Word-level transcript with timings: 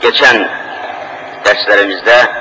geçen 0.00 0.48
derslerimizde 1.44 2.32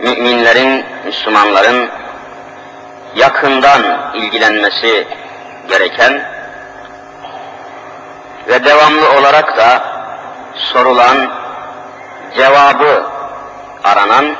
müminlerin, 0.00 0.84
Müslümanların 1.04 1.90
yakından 3.14 3.82
ilgilenmesi 4.14 5.06
gereken 5.68 6.22
ve 8.48 8.64
devamlı 8.64 9.10
olarak 9.18 9.56
da 9.56 9.84
sorulan, 10.54 11.32
cevabı 12.36 13.06
aranan 13.84 14.36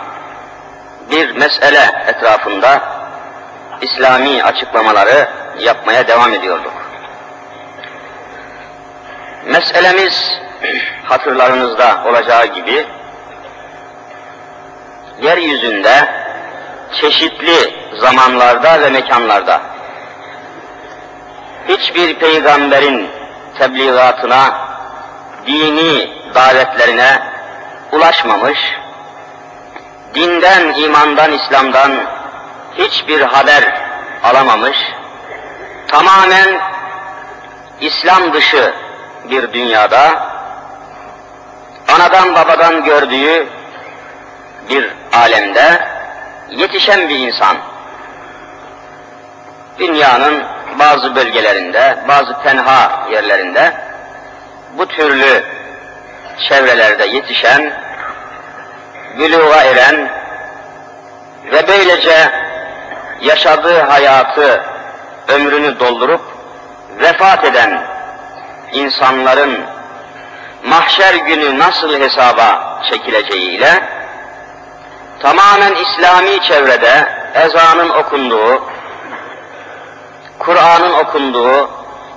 bir 1.10 1.36
mesele 1.36 2.04
etrafında 2.06 2.80
İslami 3.80 4.44
açıklamaları 4.44 5.28
yapmaya 5.58 6.08
devam 6.08 6.32
ediyorduk. 6.32 6.75
Meselemiz 9.46 10.40
hatırlarınızda 11.04 12.02
olacağı 12.04 12.46
gibi 12.46 12.86
yeryüzünde 15.22 16.08
çeşitli 17.00 17.74
zamanlarda 18.00 18.80
ve 18.80 18.90
mekanlarda 18.90 19.60
hiçbir 21.68 22.14
peygamberin 22.14 23.10
tebliğatına, 23.58 24.68
dini 25.46 26.10
davetlerine 26.34 27.22
ulaşmamış, 27.92 28.58
dinden, 30.14 30.74
imandan, 30.74 31.32
İslam'dan 31.32 31.92
hiçbir 32.78 33.20
haber 33.20 33.64
alamamış, 34.22 34.76
tamamen 35.88 36.60
İslam 37.80 38.32
dışı 38.32 38.85
bir 39.30 39.52
dünyada, 39.52 40.28
anadan 41.94 42.34
babadan 42.34 42.84
gördüğü 42.84 43.46
bir 44.70 44.94
alemde 45.12 45.88
yetişen 46.50 47.08
bir 47.08 47.18
insan. 47.18 47.56
Dünyanın 49.78 50.44
bazı 50.78 51.14
bölgelerinde, 51.16 51.98
bazı 52.08 52.42
tenha 52.42 53.08
yerlerinde 53.10 53.72
bu 54.78 54.86
türlü 54.86 55.44
çevrelerde 56.48 57.06
yetişen, 57.06 57.72
büluğa 59.18 59.62
eren 59.62 60.10
ve 61.52 61.68
böylece 61.68 62.30
yaşadığı 63.20 63.80
hayatı, 63.80 64.62
ömrünü 65.28 65.80
doldurup 65.80 66.20
vefat 67.00 67.44
eden 67.44 67.95
insanların 68.72 69.60
mahşer 70.64 71.14
günü 71.14 71.58
nasıl 71.58 72.00
hesaba 72.00 72.80
çekileceğiyle 72.90 73.82
tamamen 75.20 75.74
İslami 75.74 76.40
çevrede 76.42 77.08
ezanın 77.34 77.88
okunduğu, 77.88 78.62
Kur'an'ın 80.38 80.92
okunduğu, 80.92 81.70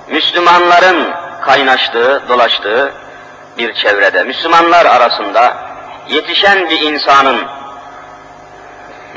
Müslümanların 0.08 1.12
kaynaştığı, 1.44 2.22
dolaştığı 2.28 2.92
bir 3.58 3.74
çevrede, 3.74 4.22
Müslümanlar 4.22 4.86
arasında 4.86 5.56
yetişen 6.08 6.70
bir 6.70 6.80
insanın 6.80 7.46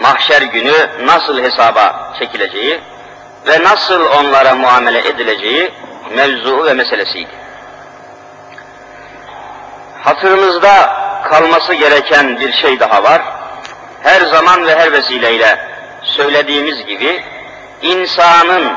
mahşer 0.01 0.41
günü 0.41 0.73
nasıl 1.05 1.39
hesaba 1.39 2.13
çekileceği 2.19 2.81
ve 3.47 3.63
nasıl 3.63 4.05
onlara 4.05 4.55
muamele 4.55 5.07
edileceği 5.07 5.73
mevzu 6.09 6.65
ve 6.65 6.73
meselesiydi. 6.73 7.31
Hatırımızda 10.03 10.93
kalması 11.29 11.73
gereken 11.73 12.39
bir 12.39 12.53
şey 12.53 12.79
daha 12.79 13.03
var. 13.03 13.21
Her 14.03 14.21
zaman 14.21 14.67
ve 14.67 14.75
her 14.75 14.91
vesileyle 14.91 15.59
söylediğimiz 16.03 16.85
gibi 16.85 17.23
insanın 17.81 18.73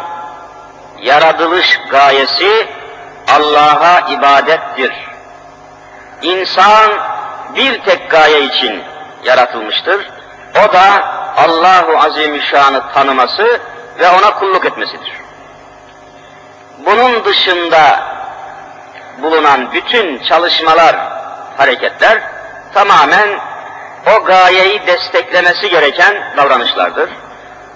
yaratılış 1.03 1.81
gayesi 1.91 2.69
Allah'a 3.28 4.00
ibadettir. 4.00 4.92
İnsan 6.22 6.91
bir 7.56 7.82
tek 7.82 8.10
gaye 8.10 8.44
için 8.44 8.82
yaratılmıştır. 9.25 10.10
O 10.54 10.72
da 10.72 11.16
Allahu 11.36 11.98
Azimüşşan'ı 11.98 12.92
tanıması 12.94 13.60
ve 13.98 14.09
ona 14.09 14.34
kulluk 14.34 14.65
etmesidir. 14.65 15.25
Bunun 16.78 17.25
dışında 17.25 18.00
bulunan 19.22 19.72
bütün 19.72 20.19
çalışmalar, 20.19 20.97
hareketler 21.56 22.22
tamamen 22.75 23.28
o 24.16 24.25
gayeyi 24.25 24.86
desteklemesi 24.86 25.70
gereken 25.70 26.15
davranışlardır. 26.36 27.10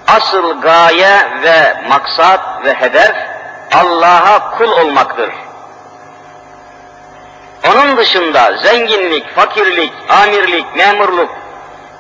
Asıl 0.09 0.61
gaye 0.61 1.19
ve 1.43 1.77
maksat 1.89 2.65
ve 2.65 2.75
hedef 2.75 3.15
Allah'a 3.73 4.51
kul 4.59 4.73
olmaktır. 4.73 5.31
Onun 7.69 7.97
dışında 7.97 8.57
zenginlik, 8.57 9.35
fakirlik, 9.35 9.93
amirlik, 10.09 10.77
memurluk, 10.77 11.31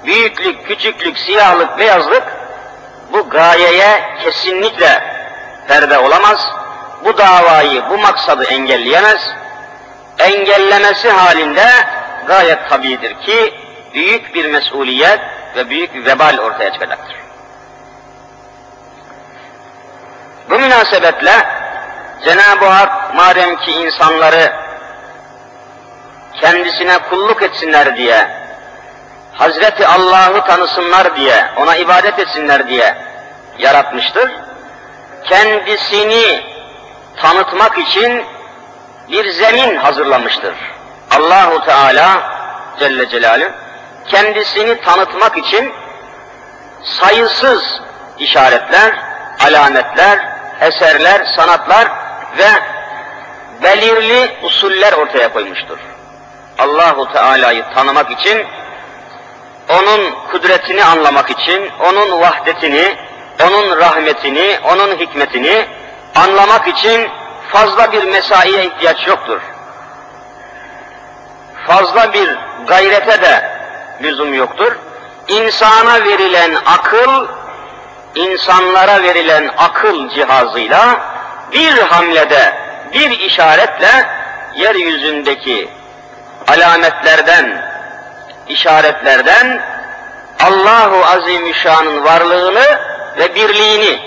büyüklük, 0.04 0.66
küçüklük, 0.66 1.18
siyahlık, 1.18 1.78
beyazlık 1.78 2.22
bu 3.12 3.28
gayeye 3.28 4.16
kesinlikle 4.22 5.02
perde 5.68 5.98
olamaz. 5.98 6.59
Bu 7.04 7.18
davayı, 7.18 7.82
bu 7.90 7.98
maksadı 7.98 8.44
engelleyemez. 8.44 9.34
Engellemesi 10.18 11.10
halinde 11.10 11.66
gayet 12.26 12.68
tabidir 12.68 13.20
ki 13.20 13.54
büyük 13.94 14.34
bir 14.34 14.50
mesuliyet 14.50 15.20
ve 15.56 15.70
büyük 15.70 15.94
bir 15.94 16.06
vebal 16.06 16.38
ortaya 16.38 16.72
çıkacaktır. 16.72 17.16
Bu 20.50 20.58
münasebetle 20.58 21.32
Cenab-ı 22.24 22.66
Hak 22.66 23.14
madem 23.14 23.56
ki 23.56 23.72
insanları 23.72 24.52
kendisine 26.40 26.98
kulluk 26.98 27.42
etsinler 27.42 27.96
diye, 27.96 28.28
Hazreti 29.32 29.86
Allah'ı 29.86 30.44
tanısınlar 30.44 31.16
diye, 31.16 31.46
ona 31.56 31.76
ibadet 31.76 32.18
etsinler 32.18 32.68
diye 32.68 32.96
yaratmıştır. 33.58 34.32
Kendisini 35.24 36.42
tanıtmak 37.22 37.78
için 37.78 38.24
bir 39.10 39.30
zemin 39.30 39.76
hazırlamıştır. 39.76 40.54
Allahu 41.16 41.64
Teala 41.64 42.32
Celle 42.78 43.08
Celaluhu 43.08 43.50
kendisini 44.08 44.80
tanıtmak 44.80 45.36
için 45.38 45.72
sayısız 46.84 47.80
işaretler, 48.18 48.94
alametler, 49.46 50.18
eserler, 50.60 51.24
sanatlar 51.36 51.88
ve 52.38 52.48
belirli 53.62 54.30
usuller 54.42 54.92
ortaya 54.92 55.32
koymuştur. 55.32 55.78
Allahu 56.58 57.12
Teala'yı 57.12 57.64
tanımak 57.74 58.10
için, 58.10 58.46
onun 59.68 60.10
kudretini 60.30 60.84
anlamak 60.84 61.30
için, 61.30 61.70
onun 61.80 62.20
vahdetini, 62.20 62.96
onun 63.48 63.76
rahmetini, 63.76 64.58
onun 64.64 64.96
hikmetini 64.98 65.66
anlamak 66.14 66.68
için 66.68 67.10
fazla 67.52 67.92
bir 67.92 68.04
mesaiye 68.04 68.64
ihtiyaç 68.64 69.06
yoktur. 69.06 69.40
Fazla 71.66 72.12
bir 72.12 72.38
gayrete 72.66 73.22
de 73.22 73.50
lüzum 74.02 74.34
yoktur. 74.34 74.76
İnsana 75.28 76.04
verilen 76.04 76.54
akıl, 76.66 77.26
insanlara 78.14 79.02
verilen 79.02 79.50
akıl 79.58 80.08
cihazıyla 80.08 81.00
bir 81.52 81.78
hamlede, 81.78 82.54
bir 82.94 83.10
işaretle 83.10 84.06
yeryüzündeki 84.56 85.68
alametlerden, 86.48 87.64
işaretlerden 88.48 89.62
Allahu 90.40 91.04
Azimüşşan'ın 91.04 92.04
varlığını 92.04 92.80
ve 93.18 93.34
birliğini 93.34 94.00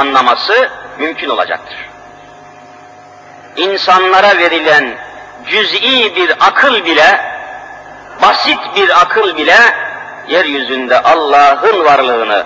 anlaması 0.00 0.68
mümkün 0.98 1.28
olacaktır. 1.28 1.76
insanlara 3.56 4.38
verilen 4.38 4.94
cüz'i 5.46 6.16
bir 6.16 6.30
akıl 6.40 6.84
bile, 6.84 7.20
basit 8.22 8.58
bir 8.76 9.00
akıl 9.00 9.36
bile 9.36 9.58
yeryüzünde 10.28 11.02
Allah'ın 11.02 11.84
varlığını, 11.84 12.44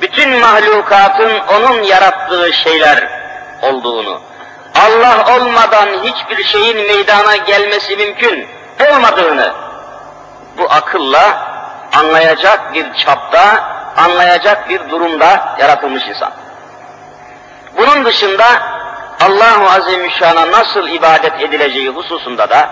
bütün 0.00 0.38
mahlukatın 0.40 1.32
onun 1.38 1.82
yarattığı 1.82 2.52
şeyler 2.52 3.08
olduğunu, 3.62 4.20
Allah 4.74 5.36
olmadan 5.36 5.88
hiçbir 6.02 6.44
şeyin 6.44 6.86
meydana 6.86 7.36
gelmesi 7.36 7.96
mümkün 7.96 8.48
olmadığını 8.90 9.52
bu 10.58 10.64
akılla 10.70 11.48
anlayacak 11.96 12.74
bir 12.74 12.94
çapta, 12.94 13.64
anlayacak 13.96 14.68
bir 14.68 14.90
durumda 14.90 15.56
yaratılmış 15.60 16.02
insan. 16.08 16.32
Bunun 17.78 18.04
dışında 18.04 18.44
Allahu 19.20 19.70
Azimüşşan'a 19.70 20.52
nasıl 20.52 20.88
ibadet 20.88 21.40
edileceği 21.40 21.88
hususunda 21.88 22.50
da 22.50 22.70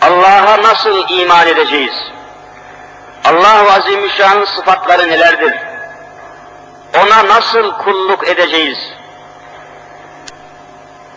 Allah'a 0.00 0.62
nasıl 0.62 1.08
iman 1.08 1.46
edeceğiz? 1.48 1.94
Allahu 3.24 3.72
Azimüşşan'ın 3.72 4.44
sıfatları 4.44 5.08
nelerdir? 5.08 5.54
Ona 7.04 7.28
nasıl 7.28 7.72
kulluk 7.72 8.28
edeceğiz? 8.28 8.78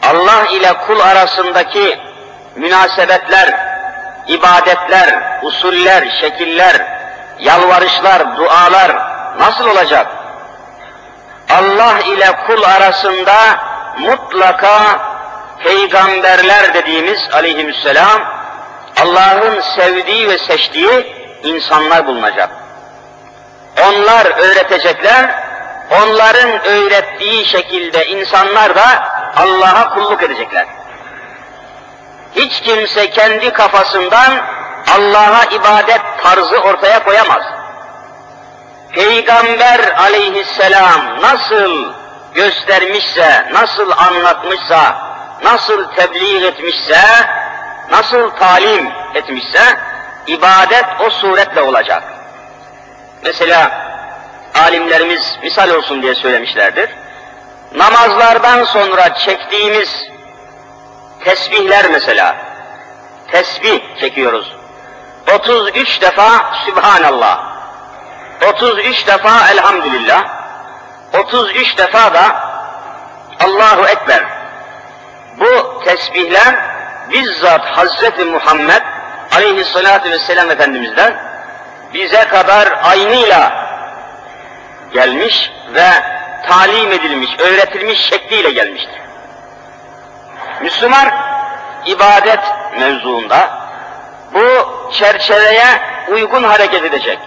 Allah 0.03 0.45
ile 0.51 0.73
kul 0.87 0.99
arasındaki 0.99 1.99
münasebetler, 2.55 3.59
ibadetler, 4.27 5.39
usuller, 5.43 6.17
şekiller, 6.21 6.85
yalvarışlar, 7.39 8.37
dualar 8.37 8.91
nasıl 9.39 9.69
olacak? 9.69 10.24
Allah 11.49 11.99
ile 11.99 12.31
kul 12.47 12.63
arasında 12.63 13.35
mutlaka 13.99 14.99
peygamberler 15.63 16.73
dediğimiz 16.73 17.29
aleyhisselam 17.33 18.21
Allah'ın 19.03 19.61
sevdiği 19.61 20.29
ve 20.29 20.37
seçtiği 20.37 21.15
insanlar 21.43 22.07
bulunacak. 22.07 22.49
Onlar 23.83 24.25
öğretecekler, 24.25 25.43
onların 26.01 26.65
öğrettiği 26.65 27.45
şekilde 27.45 28.05
insanlar 28.05 28.75
da 28.75 29.09
Allah'a 29.35 29.93
kulluk 29.93 30.23
edecekler. 30.23 30.65
Hiç 32.35 32.61
kimse 32.61 33.09
kendi 33.09 33.51
kafasından 33.51 34.33
Allah'a 34.95 35.43
ibadet 35.43 36.01
tarzı 36.23 36.59
ortaya 36.61 37.03
koyamaz. 37.03 37.43
Peygamber 38.95 39.79
aleyhisselam 39.97 41.21
nasıl 41.21 41.93
göstermişse, 42.33 43.49
nasıl 43.53 43.91
anlatmışsa, 43.91 44.97
nasıl 45.43 45.85
tebliğ 45.95 46.45
etmişse, 46.47 47.01
nasıl 47.91 48.29
talim 48.29 48.91
etmişse, 49.15 49.79
ibadet 50.27 50.85
o 51.05 51.09
suretle 51.09 51.61
olacak. 51.61 52.03
Mesela 53.23 53.71
alimlerimiz 54.55 55.37
misal 55.43 55.69
olsun 55.69 56.01
diye 56.01 56.15
söylemişlerdir. 56.15 56.89
Namazlardan 57.75 58.63
sonra 58.63 59.13
çektiğimiz 59.15 60.07
tesbihler 61.23 61.89
mesela, 61.91 62.35
tesbih 63.31 63.81
çekiyoruz. 63.99 64.55
33 65.35 66.01
defa 66.01 66.53
Sübhanallah, 66.65 67.54
33 68.53 69.07
defa 69.07 69.49
Elhamdülillah, 69.51 70.23
33 71.13 71.77
defa 71.77 72.13
da 72.13 72.35
Allahu 73.45 73.87
Ekber. 73.87 74.23
Bu 75.39 75.83
tesbihler 75.85 76.55
bizzat 77.11 77.65
Hazreti 77.65 78.25
Muhammed 78.25 78.81
aleyhissalatü 79.35 80.11
vesselam 80.11 80.51
Efendimiz'den 80.51 81.17
bize 81.93 82.27
kadar 82.27 82.79
aynıyla 82.83 83.51
gelmiş 84.93 85.51
ve 85.73 85.87
talim 86.49 86.91
edilmiş, 86.91 87.29
öğretilmiş 87.39 87.99
şekliyle 88.09 88.51
gelmiştir. 88.51 89.01
Müslüman 90.61 91.11
ibadet 91.85 92.39
mevzuunda 92.79 93.49
bu 94.33 94.41
çerçeveye 94.91 95.81
uygun 96.11 96.43
hareket 96.43 96.83
edecek. 96.83 97.19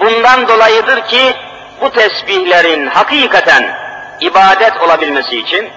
Bundan 0.00 0.48
dolayıdır 0.48 1.00
ki 1.04 1.36
bu 1.80 1.90
tesbihlerin 1.90 2.86
hakikaten 2.86 3.76
ibadet 4.20 4.82
olabilmesi 4.82 5.36
için 5.36 5.70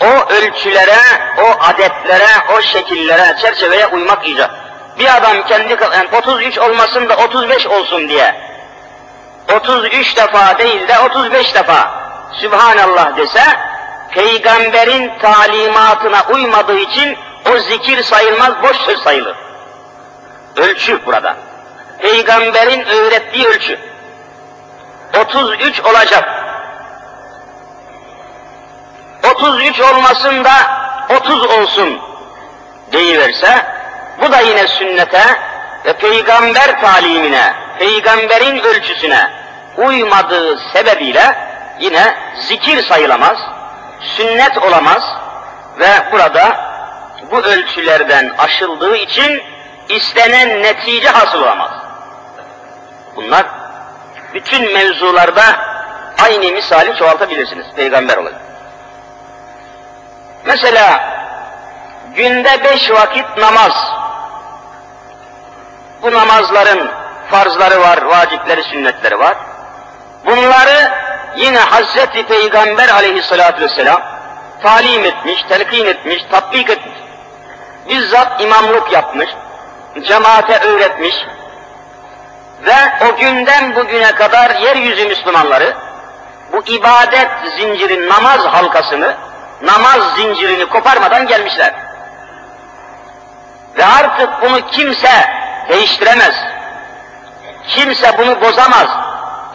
o 0.00 0.32
ölçülere, 0.32 0.98
o 1.38 1.64
adetlere, 1.64 2.28
o 2.56 2.62
şekillere, 2.62 3.36
çerçeveye 3.42 3.86
uymak 3.86 4.28
icap. 4.28 4.50
Bir 4.98 5.16
adam 5.16 5.46
kendi 5.46 5.76
yani 5.82 6.08
33 6.12 6.58
olmasın 6.58 7.08
da 7.08 7.16
35 7.16 7.66
olsun 7.66 8.08
diye 8.08 8.34
33 9.56 10.16
defa 10.16 10.58
değil 10.58 10.88
de 10.88 10.98
35 10.98 11.54
defa 11.54 12.04
Sübhanallah 12.32 13.16
dese 13.16 13.42
peygamberin 14.10 15.12
talimatına 15.18 16.22
uymadığı 16.32 16.78
için 16.78 17.18
o 17.52 17.58
zikir 17.58 18.02
sayılmaz, 18.02 18.62
boş 18.62 18.76
söz 18.76 18.98
sayılır. 18.98 19.36
Ölçü 20.56 21.06
burada. 21.06 21.36
Peygamberin 22.04 22.84
öğrettiği 22.84 23.46
ölçü. 23.46 23.78
33 25.20 25.80
olacak. 25.80 26.28
33 29.36 29.80
olmasın 29.80 30.44
da 30.44 30.52
30 31.16 31.46
olsun 31.46 32.00
deyiverse, 32.92 33.66
bu 34.22 34.32
da 34.32 34.40
yine 34.40 34.66
sünnete 34.66 35.22
ve 35.84 35.92
peygamber 35.92 36.80
talimine, 36.80 37.54
peygamberin 37.78 38.58
ölçüsüne 38.58 39.30
uymadığı 39.76 40.58
sebebiyle 40.72 41.36
yine 41.80 42.14
zikir 42.36 42.82
sayılamaz, 42.82 43.38
sünnet 44.00 44.58
olamaz 44.58 45.02
ve 45.78 45.88
burada 46.12 46.56
bu 47.30 47.38
ölçülerden 47.38 48.34
aşıldığı 48.38 48.96
için 48.96 49.42
istenen 49.88 50.62
netice 50.62 51.08
hasıl 51.08 51.42
olamaz. 51.42 51.83
Bunlar 53.16 53.46
bütün 54.34 54.72
mevzularda 54.72 55.42
aynı 56.24 56.52
misali 56.52 56.96
çoğaltabilirsiniz 56.98 57.66
peygamber 57.76 58.16
olarak. 58.16 58.40
Mesela 60.46 61.14
günde 62.14 62.64
beş 62.64 62.90
vakit 62.90 63.38
namaz. 63.38 63.72
Bu 66.02 66.12
namazların 66.12 66.90
farzları 67.30 67.80
var, 67.80 68.02
vacipleri, 68.02 68.62
sünnetleri 68.62 69.18
var. 69.18 69.36
Bunları 70.26 70.92
yine 71.36 71.58
Hazreti 71.58 72.26
Peygamber 72.26 72.88
aleyhissalatü 72.88 73.62
vesselam 73.62 74.02
talim 74.62 75.04
etmiş, 75.04 75.42
telkin 75.48 75.86
etmiş, 75.86 76.22
tatbik 76.30 76.70
etmiş. 76.70 76.98
Bizzat 77.88 78.40
imamlık 78.40 78.92
yapmış, 78.92 79.30
cemaate 80.02 80.58
öğretmiş 80.58 81.14
ve 82.66 83.06
o 83.08 83.16
günden 83.16 83.74
bugüne 83.74 84.14
kadar 84.14 84.54
yeryüzü 84.54 85.08
Müslümanları 85.08 85.76
bu 86.52 86.62
ibadet 86.66 87.30
zincirin 87.56 88.08
namaz 88.08 88.40
halkasını, 88.40 89.16
namaz 89.62 90.00
zincirini 90.16 90.66
koparmadan 90.66 91.26
gelmişler. 91.26 91.74
Ve 93.78 93.84
artık 93.84 94.28
bunu 94.42 94.70
kimse 94.70 95.30
değiştiremez. 95.68 96.34
Kimse 97.68 98.18
bunu 98.18 98.40
bozamaz, 98.40 98.88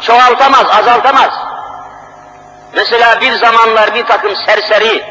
çoğaltamaz, 0.02 0.66
azaltamaz. 0.80 1.32
Mesela 2.74 3.22
bir 3.22 3.34
zamanlar 3.34 3.96
bir 3.96 4.06
takım 4.06 4.36
serseri 4.36 5.04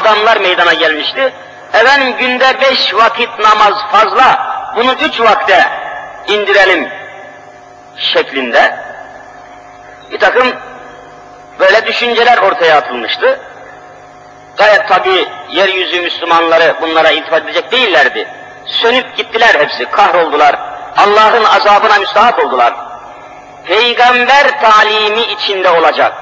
adamlar 0.00 0.36
meydana 0.36 0.72
gelmişti. 0.72 1.32
Efendim 1.72 2.16
günde 2.18 2.60
beş 2.60 2.94
vakit 2.94 3.38
namaz 3.38 3.74
fazla, 3.92 4.48
bunu 4.76 4.92
üç 4.92 5.20
vakte 5.20 5.64
indirelim 6.28 6.88
şeklinde 7.98 8.76
bir 10.10 10.18
takım 10.18 10.52
böyle 11.58 11.86
düşünceler 11.86 12.38
ortaya 12.38 12.76
atılmıştı. 12.76 13.40
Gayet 14.56 14.88
tabi 14.88 15.28
yeryüzü 15.50 16.00
Müslümanları 16.00 16.74
bunlara 16.82 17.10
iltifat 17.10 17.42
edecek 17.42 17.72
değillerdi. 17.72 18.28
Sönüp 18.66 19.16
gittiler 19.16 19.54
hepsi, 19.54 19.84
kahroldular. 19.84 20.56
Allah'ın 20.96 21.44
azabına 21.44 21.98
müstahak 21.98 22.44
oldular. 22.44 22.74
Peygamber 23.64 24.60
talimi 24.60 25.22
içinde 25.22 25.70
olacak. 25.70 26.12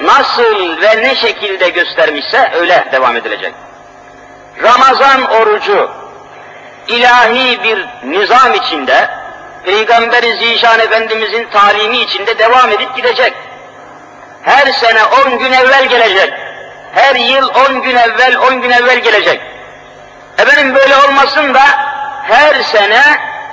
Nasıl 0.00 0.80
ve 0.82 1.02
ne 1.02 1.14
şekilde 1.14 1.68
göstermişse 1.68 2.50
öyle 2.54 2.88
devam 2.92 3.16
edilecek. 3.16 3.54
Ramazan 4.62 5.30
orucu 5.30 5.90
ilahi 6.88 7.62
bir 7.64 7.86
nizam 8.04 8.54
içinde, 8.54 9.08
Peygamber-i 9.64 10.36
Zişan 10.36 10.80
Efendimizin 10.80 11.48
talimi 11.50 11.98
içinde 11.98 12.38
devam 12.38 12.70
edip 12.70 12.96
gidecek. 12.96 13.32
Her 14.42 14.72
sene 14.72 15.04
on 15.04 15.38
gün 15.38 15.52
evvel 15.52 15.88
gelecek. 15.88 16.32
her 16.94 17.14
yıl 17.14 17.48
on 17.48 17.82
gün 17.82 17.96
evvel, 17.96 18.38
on 18.38 18.62
gün 18.62 18.70
evvel 18.70 18.98
gelecek. 18.98 19.40
Efendim 20.38 20.74
böyle 20.74 20.96
olmasın 20.96 21.54
da 21.54 21.62
her 22.22 22.62
sene 22.62 23.02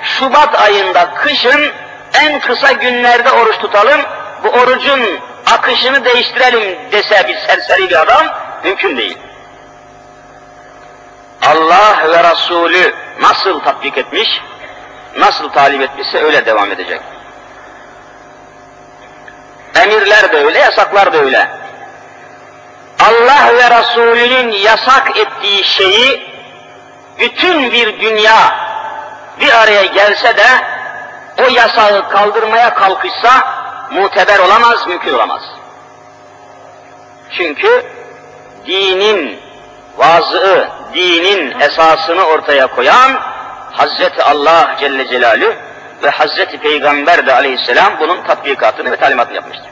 Şubat 0.04 0.62
ayında 0.62 1.14
kışın 1.14 1.72
en 2.14 2.40
kısa 2.40 2.72
günlerde 2.72 3.32
oruç 3.32 3.58
tutalım, 3.58 4.02
bu 4.44 4.50
orucun 4.50 5.20
akışını 5.46 6.06
değiştirelim 6.06 6.92
dese 6.92 7.28
bir 7.28 7.38
serseri 7.38 7.90
bir 7.90 8.02
adam 8.02 8.28
mümkün 8.64 8.98
değil. 8.98 9.18
Allah 11.42 11.98
ve 12.10 12.32
Resulü 12.32 12.94
nasıl 13.22 13.60
tatbik 13.60 13.98
etmiş, 13.98 14.42
nasıl 15.18 15.50
talip 15.50 15.82
etmişse 15.82 16.24
öyle 16.24 16.46
devam 16.46 16.72
edecek. 16.72 17.02
Emirler 19.76 20.32
de 20.32 20.38
öyle, 20.38 20.60
yasaklar 20.60 21.14
da 21.14 21.18
öyle. 21.18 21.50
Allah 23.00 23.54
ve 23.58 23.80
Resulünün 23.80 24.52
yasak 24.52 25.18
ettiği 25.18 25.64
şeyi 25.64 26.28
bütün 27.20 27.72
bir 27.72 28.00
dünya 28.00 28.68
bir 29.40 29.62
araya 29.62 29.86
gelse 29.86 30.38
de 30.38 30.48
o 31.38 31.50
yasağı 31.52 32.10
kaldırmaya 32.10 32.74
kalkışsa 32.74 33.48
muteber 33.92 34.40
olamaz, 34.40 34.88
mümkün 34.88 35.14
olamaz. 35.14 35.42
Çünkü 37.38 37.86
dinin 38.66 39.40
vazığı, 39.98 40.70
dinin 40.94 41.60
esasını 41.60 42.24
ortaya 42.24 42.68
koyan 42.68 43.22
Hazreti 43.72 44.24
Allah 44.24 44.76
Celle 44.80 45.08
Celaluhu 45.08 45.54
ve 46.04 46.10
Hazreti 46.10 46.58
Peygamber 46.58 47.28
de 47.28 47.34
aleyhisselam 47.34 48.00
bunun 48.00 48.24
tatbikatını 48.24 48.92
ve 48.92 48.96
talimatını 48.96 49.36
yapmıştır. 49.36 49.70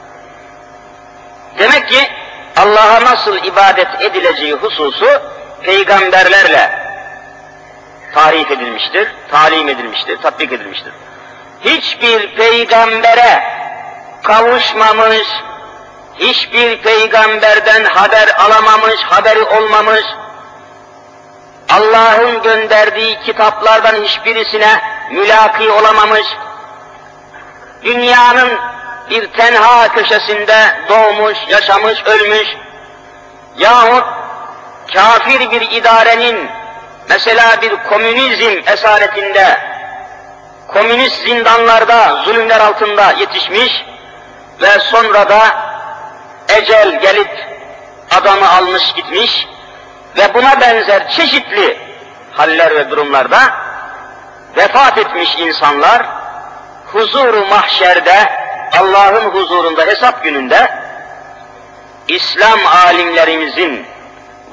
Demek 1.58 1.88
ki 1.88 2.08
Allah'a 2.56 3.04
nasıl 3.04 3.44
ibadet 3.44 3.88
edileceği 4.00 4.52
hususu 4.52 5.06
peygamberlerle 5.62 6.86
tarif 8.14 8.50
edilmiştir, 8.50 9.08
talim 9.30 9.68
edilmiştir, 9.68 10.16
tatbik 10.22 10.52
edilmiştir. 10.52 10.92
Hiçbir 11.60 12.36
peygambere 12.36 13.42
kavuşmamış, 14.22 15.26
hiçbir 16.14 16.82
peygamberden 16.82 17.84
haber 17.84 18.28
alamamış, 18.38 19.02
haberi 19.02 19.42
olmamış, 19.42 20.04
Allah'ın 21.70 22.42
gönderdiği 22.42 23.20
kitaplardan 23.20 23.94
hiçbirisine 23.94 24.80
mülaki 25.10 25.70
olamamış, 25.70 26.26
dünyanın 27.82 28.58
bir 29.10 29.26
tenha 29.32 29.88
köşesinde 29.88 30.76
doğmuş, 30.88 31.38
yaşamış, 31.48 32.04
ölmüş, 32.04 32.48
yahut 33.58 34.04
kafir 34.94 35.50
bir 35.50 35.60
idarenin, 35.70 36.50
mesela 37.08 37.62
bir 37.62 37.76
komünizm 37.76 38.60
esaretinde, 38.66 39.60
komünist 40.68 41.24
zindanlarda, 41.24 42.22
zulümler 42.24 42.60
altında 42.60 43.12
yetişmiş 43.12 43.84
ve 44.62 44.78
sonra 44.78 45.28
da 45.28 45.42
ecel 46.48 47.00
gelip 47.00 47.30
adamı 48.20 48.50
almış 48.50 48.92
gitmiş 48.92 49.46
ve 50.16 50.34
buna 50.34 50.60
benzer 50.60 51.08
çeşitli 51.08 51.78
haller 52.32 52.74
ve 52.74 52.90
durumlarda 52.90 53.38
vefat 54.56 54.98
etmiş 54.98 55.36
insanlar 55.38 56.06
huzuru 56.86 57.46
mahşerde 57.46 58.32
Allah'ın 58.80 59.30
huzurunda 59.30 59.86
hesap 59.86 60.24
gününde 60.24 60.70
İslam 62.08 62.58
alimlerimizin 62.66 63.86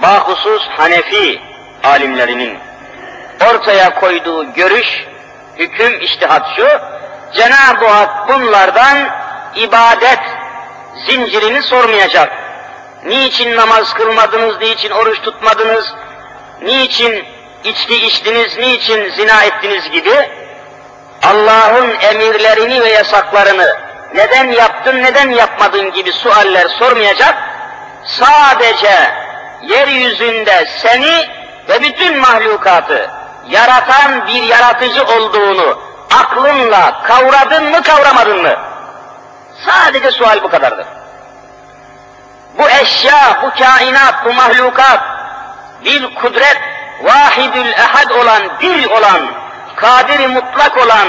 bahusus 0.02 0.68
Hanefi 0.78 1.42
alimlerinin 1.84 2.60
ortaya 3.52 4.00
koyduğu 4.00 4.54
görüş, 4.54 4.88
hüküm, 5.58 6.02
iştihat 6.02 6.46
şu, 6.56 6.68
Cenab-ı 7.34 7.88
Hak 7.88 8.30
bunlardan 8.30 8.98
ibadet 9.56 10.20
zincirini 11.08 11.62
sormayacak. 11.62 12.43
Niçin 13.06 13.56
namaz 13.56 13.94
kılmadınız, 13.94 14.60
niçin 14.62 14.92
oruç 14.92 15.22
tutmadınız, 15.22 15.94
niçin 16.62 17.26
içki 17.64 18.06
içtiniz, 18.06 18.58
niçin 18.58 19.12
zina 19.12 19.44
ettiniz 19.44 19.92
gibi 19.92 20.30
Allah'ın 21.24 21.90
emirlerini 22.02 22.82
ve 22.82 22.90
yasaklarını 22.90 23.78
neden 24.16 24.52
yaptın, 24.52 25.04
neden 25.04 25.30
yapmadın 25.30 25.92
gibi 25.92 26.12
sualler 26.12 26.68
sormayacak, 26.68 27.36
sadece 28.06 29.12
yeryüzünde 29.62 30.68
seni 30.78 31.28
ve 31.70 31.82
bütün 31.82 32.20
mahlukatı 32.20 33.10
yaratan 33.50 34.28
bir 34.28 34.44
yaratıcı 34.44 35.04
olduğunu 35.04 35.82
aklınla 36.22 37.04
kavradın 37.04 37.64
mı 37.64 37.84
kavramadın 37.84 38.42
mı? 38.42 38.56
Sadece 39.66 40.12
sual 40.12 40.44
bu 40.44 40.50
kadardır. 40.50 41.03
Bu 42.58 42.70
eşya, 42.70 43.40
bu 43.44 43.64
kainat, 43.64 44.26
bu 44.26 44.34
mahlukat 44.34 45.00
bir 45.86 46.16
kudret, 46.16 46.58
vahidül 47.04 47.72
ehad 47.72 48.10
olan, 48.10 48.44
bir 48.62 48.90
olan, 48.90 49.22
kadir 49.76 50.28
mutlak 50.28 50.78
olan 50.78 51.08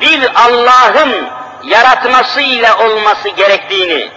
bir 0.00 0.30
Allah'ın 0.34 1.28
yaratmasıyla 1.64 2.78
olması 2.78 3.28
gerektiğini, 3.28 4.08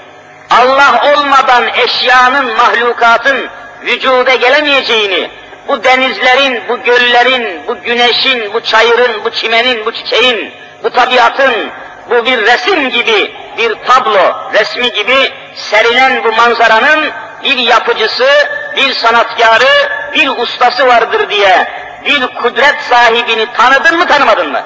Allah 0.49 1.13
olmadan 1.13 1.63
eşyanın, 1.67 2.57
mahlukatın 2.57 3.49
vücuda 3.81 4.35
gelemeyeceğini, 4.35 5.29
bu 5.67 5.83
denizlerin, 5.83 6.63
bu 6.69 6.83
göllerin, 6.83 7.67
bu 7.67 7.81
güneşin, 7.81 8.53
bu 8.53 8.61
çayırın, 8.61 9.23
bu 9.23 9.29
çimenin, 9.29 9.85
bu 9.85 9.91
çiçeğin, 9.91 10.53
bu 10.83 10.89
tabiatın, 10.89 11.71
bu 12.09 12.25
bir 12.25 12.41
resim 12.41 12.89
gibi, 12.89 13.35
bir 13.57 13.75
tablo 13.87 14.51
resmi 14.53 14.91
gibi 14.91 15.33
serilen 15.55 16.23
bu 16.23 16.31
manzaranın 16.31 17.11
bir 17.43 17.57
yapıcısı, 17.57 18.27
bir 18.75 18.93
sanatkarı, 18.93 19.89
bir 20.13 20.27
ustası 20.27 20.87
vardır 20.87 21.29
diye 21.29 21.67
bir 22.05 22.27
kudret 22.27 22.81
sahibini 22.81 23.53
tanıdın 23.53 23.97
mı 23.97 24.07
tanımadın 24.07 24.51
mı? 24.51 24.61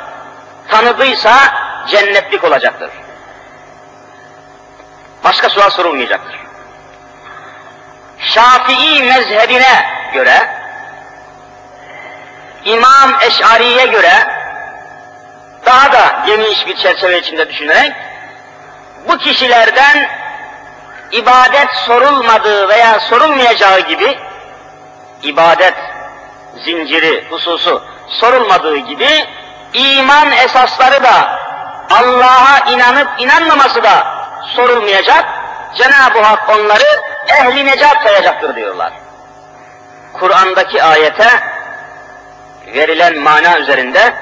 Tanıdıysa 0.67 1.33
cennetlik 1.87 2.43
olacaktır. 2.43 2.89
Başka 5.23 5.49
sual 5.49 5.69
sorulmayacaktır. 5.69 6.39
Şafii 8.19 9.03
mezhebine 9.03 9.85
göre, 10.13 10.49
İmam 12.65 13.15
Eş'ari'ye 13.21 13.85
göre, 13.85 14.36
daha 15.67 15.91
da 15.91 16.23
geniş 16.25 16.67
bir 16.67 16.75
çerçeve 16.75 17.19
içinde 17.19 17.49
düşünerek, 17.49 17.93
bu 19.07 19.17
kişilerden 19.17 20.09
ibadet 21.11 21.69
sorulmadığı 21.85 22.69
veya 22.69 22.99
sorulmayacağı 22.99 23.79
gibi, 23.79 24.19
ibadet 25.23 25.73
zinciri 26.63 27.27
hususu 27.29 27.83
sorulmadığı 28.09 28.77
gibi, 28.77 29.25
iman 29.73 30.31
esasları 30.31 31.03
da 31.03 31.39
Allah'a 31.89 32.71
inanıp 32.71 33.07
inanmaması 33.17 33.83
da 33.83 34.07
sorulmayacak. 34.55 35.25
Cenab-ı 35.75 36.21
Hak 36.21 36.49
onları 36.49 37.01
ehli 37.27 37.65
necat 37.65 38.03
sayacaktır 38.03 38.55
diyorlar. 38.55 38.93
Kur'an'daki 40.13 40.83
ayete 40.83 41.29
verilen 42.67 43.17
mana 43.17 43.59
üzerinde 43.59 44.13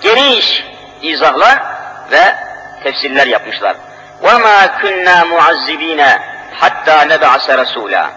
geniş 0.00 0.64
izahlar 1.02 1.62
ve 2.10 2.36
tefsirler 2.82 3.26
yapmışlar. 3.26 3.76
وَمَا 4.22 4.58
كُنَّا 4.80 5.16
مُعَذِّب۪ينَ 5.32 6.18
hatta 6.60 7.04
neb'ase 7.04 7.52
rasûlâ. 7.52 8.10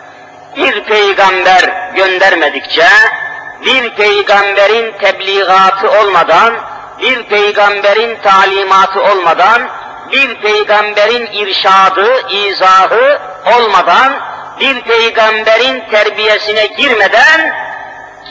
Bir 0.58 0.84
peygamber 0.84 1.92
göndermedikçe, 1.96 2.88
bir 3.66 3.90
peygamberin 3.90 4.92
tebliğatı 4.98 5.92
olmadan, 5.92 6.54
bir 7.02 7.24
peygamberin 7.24 8.18
talimatı 8.24 9.02
olmadan, 9.02 9.70
bir 10.12 10.42
peygamberin 10.42 11.26
irşadı, 11.26 12.28
izahı 12.30 13.20
olmadan, 13.56 14.14
bir 14.60 14.82
peygamberin 14.82 15.84
terbiyesine 15.92 16.66
girmeden 16.66 17.54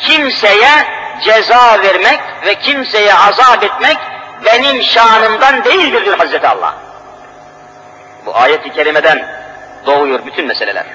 kimseye 0.00 0.86
ceza 1.23 1.81
vermek 1.83 2.19
ve 2.45 2.55
kimseye 2.55 3.15
azap 3.15 3.63
etmek 3.63 3.97
benim 4.45 4.83
şanımdan 4.83 5.63
değildir 5.63 6.05
diyor 6.05 6.17
Hazreti 6.17 6.47
Allah. 6.47 6.75
Bu 8.25 8.35
ayet-i 8.35 8.69
kerimeden 8.69 9.27
doğuyor 9.85 10.25
bütün 10.25 10.47
meseleler. 10.47 10.85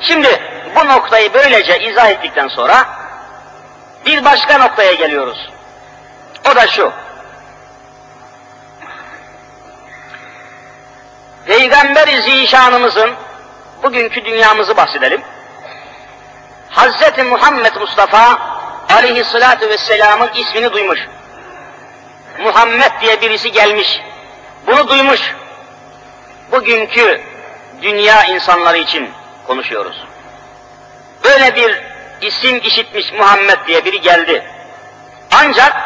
Şimdi 0.00 0.42
bu 0.76 0.88
noktayı 0.88 1.34
böylece 1.34 1.78
izah 1.78 2.10
ettikten 2.10 2.48
sonra 2.48 2.86
bir 4.06 4.24
başka 4.24 4.58
noktaya 4.58 4.92
geliyoruz. 4.92 5.50
O 6.52 6.56
da 6.56 6.66
şu. 6.66 6.92
Peygamber-i 11.46 12.22
Zişanımızın 12.22 13.10
bugünkü 13.82 14.24
dünyamızı 14.24 14.76
bahsedelim. 14.76 15.22
Hazreti 16.70 17.22
Muhammed 17.22 17.76
Mustafa 17.76 18.51
aleyhissalatu 18.92 19.68
vesselamın 19.68 20.30
ismini 20.34 20.72
duymuş. 20.72 21.00
Muhammed 22.38 22.90
diye 23.00 23.20
birisi 23.20 23.52
gelmiş. 23.52 24.00
Bunu 24.66 24.88
duymuş. 24.88 25.34
Bugünkü 26.52 27.20
dünya 27.82 28.24
insanları 28.24 28.78
için 28.78 29.10
konuşuyoruz. 29.46 30.04
Böyle 31.24 31.56
bir 31.56 31.82
isim 32.20 32.60
işitmiş 32.64 33.12
Muhammed 33.12 33.66
diye 33.66 33.84
biri 33.84 34.00
geldi. 34.00 34.44
Ancak 35.32 35.76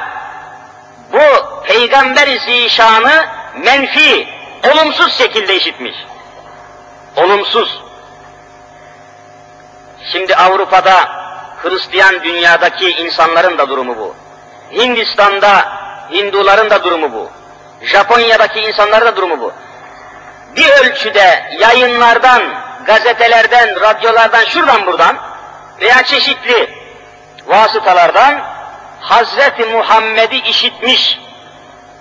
bu 1.13 1.63
peygamber 1.65 2.29
zişanı 2.37 3.27
menfi, 3.65 4.29
olumsuz 4.73 5.19
şekilde 5.19 5.57
işitmiş. 5.57 5.97
Olumsuz. 7.17 7.83
Şimdi 10.13 10.37
Avrupa'da, 10.37 11.26
Hristiyan 11.63 12.25
dünyadaki 12.25 12.91
insanların 12.91 13.59
da 13.59 13.69
durumu 13.69 13.97
bu. 13.97 14.15
Hindistan'da 14.73 15.69
Hinduların 16.13 16.71
da 16.71 16.85
durumu 16.85 17.13
bu. 17.13 17.31
Japonya'daki 17.83 18.61
insanların 18.61 19.07
da 19.07 19.17
durumu 19.17 19.41
bu. 19.41 19.53
Bir 20.57 20.69
ölçüde 20.69 21.57
yayınlardan, 21.59 22.43
gazetelerden, 22.87 23.81
radyolardan, 23.81 24.45
şuradan 24.45 24.87
buradan 24.87 25.17
veya 25.81 26.03
çeşitli 26.03 26.71
vasıtalardan 27.47 28.41
Hazreti 29.01 29.65
Muhammed'i 29.65 30.37
işitmiş 30.37 31.19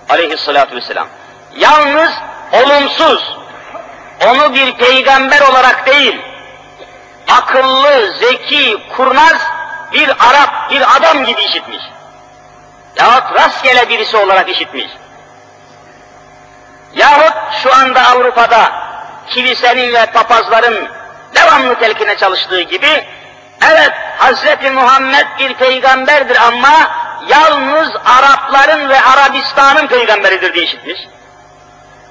aleyhissalatü 0.10 0.76
vesselam. 0.76 1.08
Yalnız 1.56 2.12
olumsuz, 2.52 3.38
onu 4.28 4.54
bir 4.54 4.74
peygamber 4.74 5.42
olarak 5.42 5.88
değil, 5.88 6.22
akıllı, 7.32 8.14
zeki, 8.20 8.78
kurnaz 8.98 9.38
bir 9.94 10.10
Arap, 10.10 10.72
bir 10.72 10.98
adam 10.98 11.26
gibi 11.26 11.42
işitmiş. 11.42 11.84
Yahut 13.00 13.40
rastgele 13.40 13.90
birisi 13.90 14.18
olarak 14.18 14.50
işitmiş. 14.50 14.88
Yahut 16.94 17.34
şu 17.64 17.76
anda 17.76 18.08
Avrupa'da 18.08 18.72
kilisenin 19.28 19.94
ve 19.94 20.06
papazların 20.06 20.90
devamlı 21.36 21.80
telkine 21.80 22.18
çalıştığı 22.18 22.62
gibi, 22.62 23.08
evet 23.62 23.92
Hazreti 24.18 24.72
Muhammed 24.72 25.26
bir 25.40 25.54
peygamberdir 25.54 26.38
ama 26.48 26.92
yalnız 27.28 27.90
Arapların 28.06 28.90
ve 28.90 29.02
Arabistan'ın 29.02 29.88
peygamberidir 29.88 30.54
diye 30.54 30.66
işitmiş. 30.66 31.00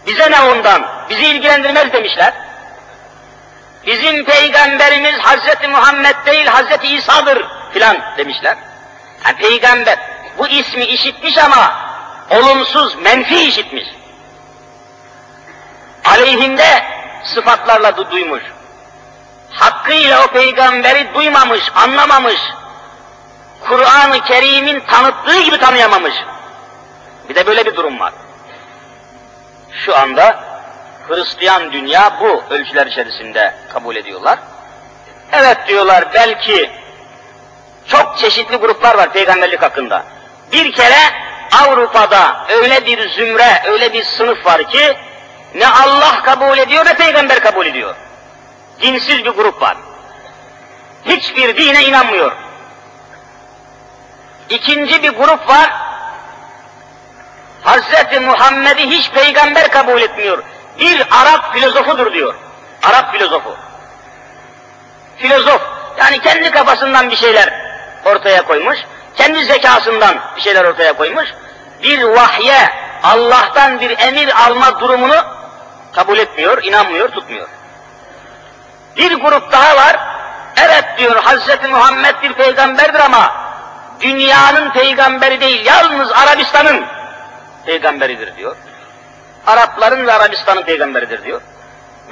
Bize 0.06 0.30
ne 0.30 0.40
ondan? 0.40 0.86
Bizi 1.10 1.26
ilgilendirmez 1.26 1.92
demişler. 1.92 2.32
Bizim 3.86 4.24
peygamberimiz 4.24 5.18
Hazreti 5.18 5.68
Muhammed 5.68 6.16
değil 6.26 6.46
Hazreti 6.46 6.86
İsa'dır 6.86 7.46
filan 7.72 7.96
demişler. 8.18 8.56
Yani 9.24 9.36
peygamber 9.36 9.98
bu 10.38 10.46
ismi 10.46 10.84
işitmiş 10.84 11.38
ama 11.38 11.76
olumsuz, 12.30 12.94
menfi 12.94 13.48
işitmiş. 13.48 13.84
Aleyhinde 16.04 16.84
sıfatlarla 17.24 17.96
du 17.96 18.10
duymuş. 18.10 18.42
Hakkıyla 19.50 20.24
o 20.24 20.26
peygamberi 20.26 21.14
duymamış, 21.14 21.62
anlamamış. 21.74 22.40
Kur'an-ı 23.68 24.20
Kerim'in 24.20 24.80
tanıttığı 24.80 25.40
gibi 25.40 25.58
tanıyamamış. 25.58 26.14
Bir 27.28 27.34
de 27.34 27.46
böyle 27.46 27.66
bir 27.66 27.76
durum 27.76 28.00
var. 28.00 28.12
Şu 29.72 29.96
anda 29.96 30.53
Hristiyan 31.08 31.72
dünya 31.72 32.20
bu 32.20 32.42
ölçüler 32.50 32.86
içerisinde 32.86 33.54
kabul 33.72 33.96
ediyorlar. 33.96 34.38
Evet 35.32 35.58
diyorlar 35.68 36.04
belki 36.14 36.70
çok 37.88 38.18
çeşitli 38.18 38.56
gruplar 38.56 38.98
var 38.98 39.12
peygamberlik 39.12 39.62
hakkında. 39.62 40.04
Bir 40.52 40.72
kere 40.72 41.00
Avrupa'da 41.62 42.46
öyle 42.48 42.86
bir 42.86 43.08
zümre, 43.08 43.62
öyle 43.66 43.92
bir 43.92 44.04
sınıf 44.04 44.46
var 44.46 44.70
ki 44.70 44.96
ne 45.54 45.66
Allah 45.66 46.22
kabul 46.22 46.58
ediyor 46.58 46.86
ne 46.86 46.94
peygamber 46.94 47.40
kabul 47.40 47.66
ediyor. 47.66 47.94
Dinsiz 48.82 49.24
bir 49.24 49.30
grup 49.30 49.62
var. 49.62 49.76
Hiçbir 51.04 51.56
dine 51.56 51.84
inanmıyor. 51.84 52.32
İkinci 54.48 55.02
bir 55.02 55.10
grup 55.10 55.48
var. 55.48 55.72
Hazreti 57.62 58.20
Muhammed'i 58.20 58.90
hiç 58.90 59.10
peygamber 59.10 59.70
kabul 59.70 60.00
etmiyor. 60.00 60.42
Bir 60.78 61.06
Arap 61.10 61.54
filozofudur 61.54 62.12
diyor. 62.12 62.34
Arap 62.82 63.12
filozofu. 63.12 63.56
Filozof. 65.16 65.60
Yani 65.98 66.18
kendi 66.18 66.50
kafasından 66.50 67.10
bir 67.10 67.16
şeyler 67.16 67.54
ortaya 68.04 68.42
koymuş. 68.42 68.78
Kendi 69.16 69.44
zekasından 69.44 70.16
bir 70.36 70.40
şeyler 70.40 70.64
ortaya 70.64 70.92
koymuş. 70.92 71.28
Bir 71.82 72.02
vahye, 72.02 72.70
Allah'tan 73.02 73.80
bir 73.80 73.98
emir 73.98 74.44
alma 74.46 74.80
durumunu 74.80 75.24
kabul 75.92 76.18
etmiyor, 76.18 76.62
inanmıyor, 76.62 77.08
tutmuyor. 77.08 77.48
Bir 78.96 79.14
grup 79.14 79.52
daha 79.52 79.76
var. 79.76 79.96
Evet 80.56 80.84
diyor 80.98 81.16
Hazreti 81.22 81.68
Muhammed 81.68 82.14
bir 82.22 82.32
peygamberdir 82.32 83.00
ama 83.00 83.34
dünyanın 84.00 84.70
peygamberi 84.70 85.40
değil, 85.40 85.66
yalnız 85.66 86.12
Arabistan'ın 86.12 86.84
peygamberidir 87.66 88.36
diyor. 88.36 88.56
Arapların 89.46 90.06
ve 90.06 90.12
Arabistan'ın 90.12 90.62
peygamberidir 90.62 91.24
diyor. 91.24 91.40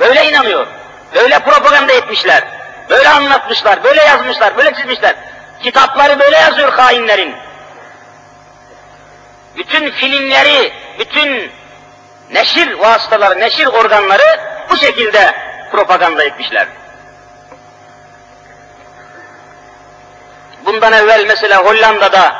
Böyle 0.00 0.30
inanıyor. 0.30 0.66
Böyle 1.14 1.38
propaganda 1.38 1.92
etmişler. 1.92 2.44
Böyle 2.90 3.08
anlatmışlar, 3.08 3.84
böyle 3.84 4.02
yazmışlar, 4.02 4.56
böyle 4.56 4.74
çizmişler. 4.74 5.14
Kitapları 5.62 6.18
böyle 6.18 6.36
yazıyor 6.36 6.72
hainlerin. 6.72 7.34
Bütün 9.56 9.90
filmleri, 9.90 10.72
bütün 10.98 11.52
neşir 12.30 12.72
vasıtaları, 12.72 13.40
neşir 13.40 13.66
organları 13.66 14.40
bu 14.70 14.76
şekilde 14.76 15.34
propaganda 15.72 16.24
etmişler. 16.24 16.66
Bundan 20.66 20.92
evvel 20.92 21.24
mesela 21.26 21.64
Hollanda'da 21.64 22.36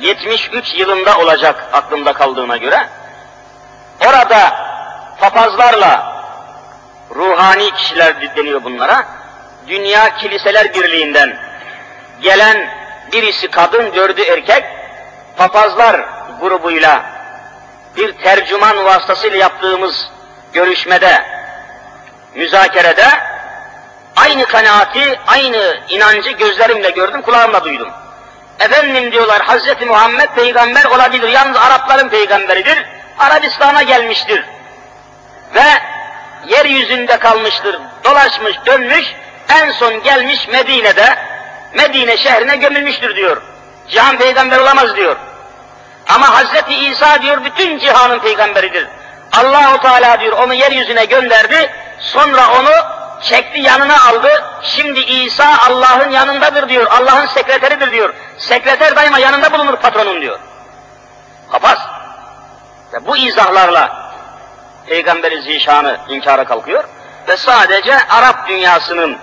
73 0.00 0.74
yılında 0.74 1.18
olacak 1.18 1.68
aklımda 1.72 2.12
kaldığına 2.12 2.56
göre 2.56 2.88
orada 4.00 4.52
papazlarla 5.20 6.14
ruhani 7.14 7.70
kişiler 7.70 8.36
deniyor 8.36 8.64
bunlara 8.64 9.06
Dünya 9.68 10.16
Kiliseler 10.16 10.74
Birliği'nden 10.74 11.36
gelen 12.22 12.70
birisi 13.12 13.48
kadın, 13.48 13.94
dördü 13.94 14.22
erkek, 14.22 14.64
papazlar 15.36 16.04
grubuyla 16.40 17.02
bir 17.96 18.12
tercüman 18.12 18.84
vasıtasıyla 18.84 19.38
yaptığımız 19.38 20.10
görüşmede, 20.52 21.24
müzakerede 22.34 23.06
aynı 24.16 24.46
kanaati, 24.46 25.20
aynı 25.26 25.80
inancı 25.88 26.30
gözlerimle 26.30 26.90
gördüm, 26.90 27.22
kulağımla 27.22 27.64
duydum. 27.64 27.88
Efendim 28.60 29.12
diyorlar 29.12 29.42
Hazreti 29.42 29.86
Muhammed 29.86 30.28
peygamber 30.28 30.84
olabilir, 30.84 31.28
yalnız 31.28 31.56
Arapların 31.56 32.08
peygamberidir, 32.08 32.86
Arabistan'a 33.18 33.82
gelmiştir. 33.82 34.44
Ve 35.54 35.64
yeryüzünde 36.46 37.18
kalmıştır, 37.18 37.80
dolaşmış, 38.04 38.56
dönmüş, 38.66 39.14
en 39.48 39.70
son 39.70 40.02
gelmiş 40.02 40.48
Medine'de, 40.48 41.18
Medine 41.74 42.16
şehrine 42.16 42.56
gömülmüştür 42.56 43.16
diyor. 43.16 43.42
Cihan 43.88 44.18
peygamber 44.18 44.58
olamaz 44.58 44.96
diyor. 44.96 45.16
Ama 46.08 46.34
Hazreti 46.34 46.74
İsa 46.74 47.22
diyor 47.22 47.44
bütün 47.44 47.78
cihanın 47.78 48.18
peygamberidir. 48.18 48.88
Allahu 49.32 49.80
Teala 49.80 50.20
diyor 50.20 50.32
onu 50.32 50.54
yeryüzüne 50.54 51.04
gönderdi, 51.04 51.70
sonra 51.98 52.48
onu 52.60 52.70
çekti 53.22 53.60
yanına 53.60 54.04
aldı. 54.04 54.44
Şimdi 54.62 55.00
İsa 55.00 55.58
Allah'ın 55.68 56.10
yanındadır 56.10 56.68
diyor. 56.68 56.86
Allah'ın 56.86 57.26
sekreteridir 57.26 57.92
diyor. 57.92 58.14
Sekreter 58.38 58.96
daima 58.96 59.18
yanında 59.18 59.52
bulunur 59.52 59.76
patronun 59.76 60.20
diyor. 60.20 60.38
Papaz. 61.52 61.78
Ve 62.94 63.06
bu 63.06 63.16
izahlarla 63.16 64.04
Peygamberi 64.86 65.42
zişanı 65.42 65.98
inkara 66.08 66.44
kalkıyor 66.44 66.84
ve 67.28 67.36
sadece 67.36 67.98
Arap 68.08 68.48
dünyasının 68.48 69.18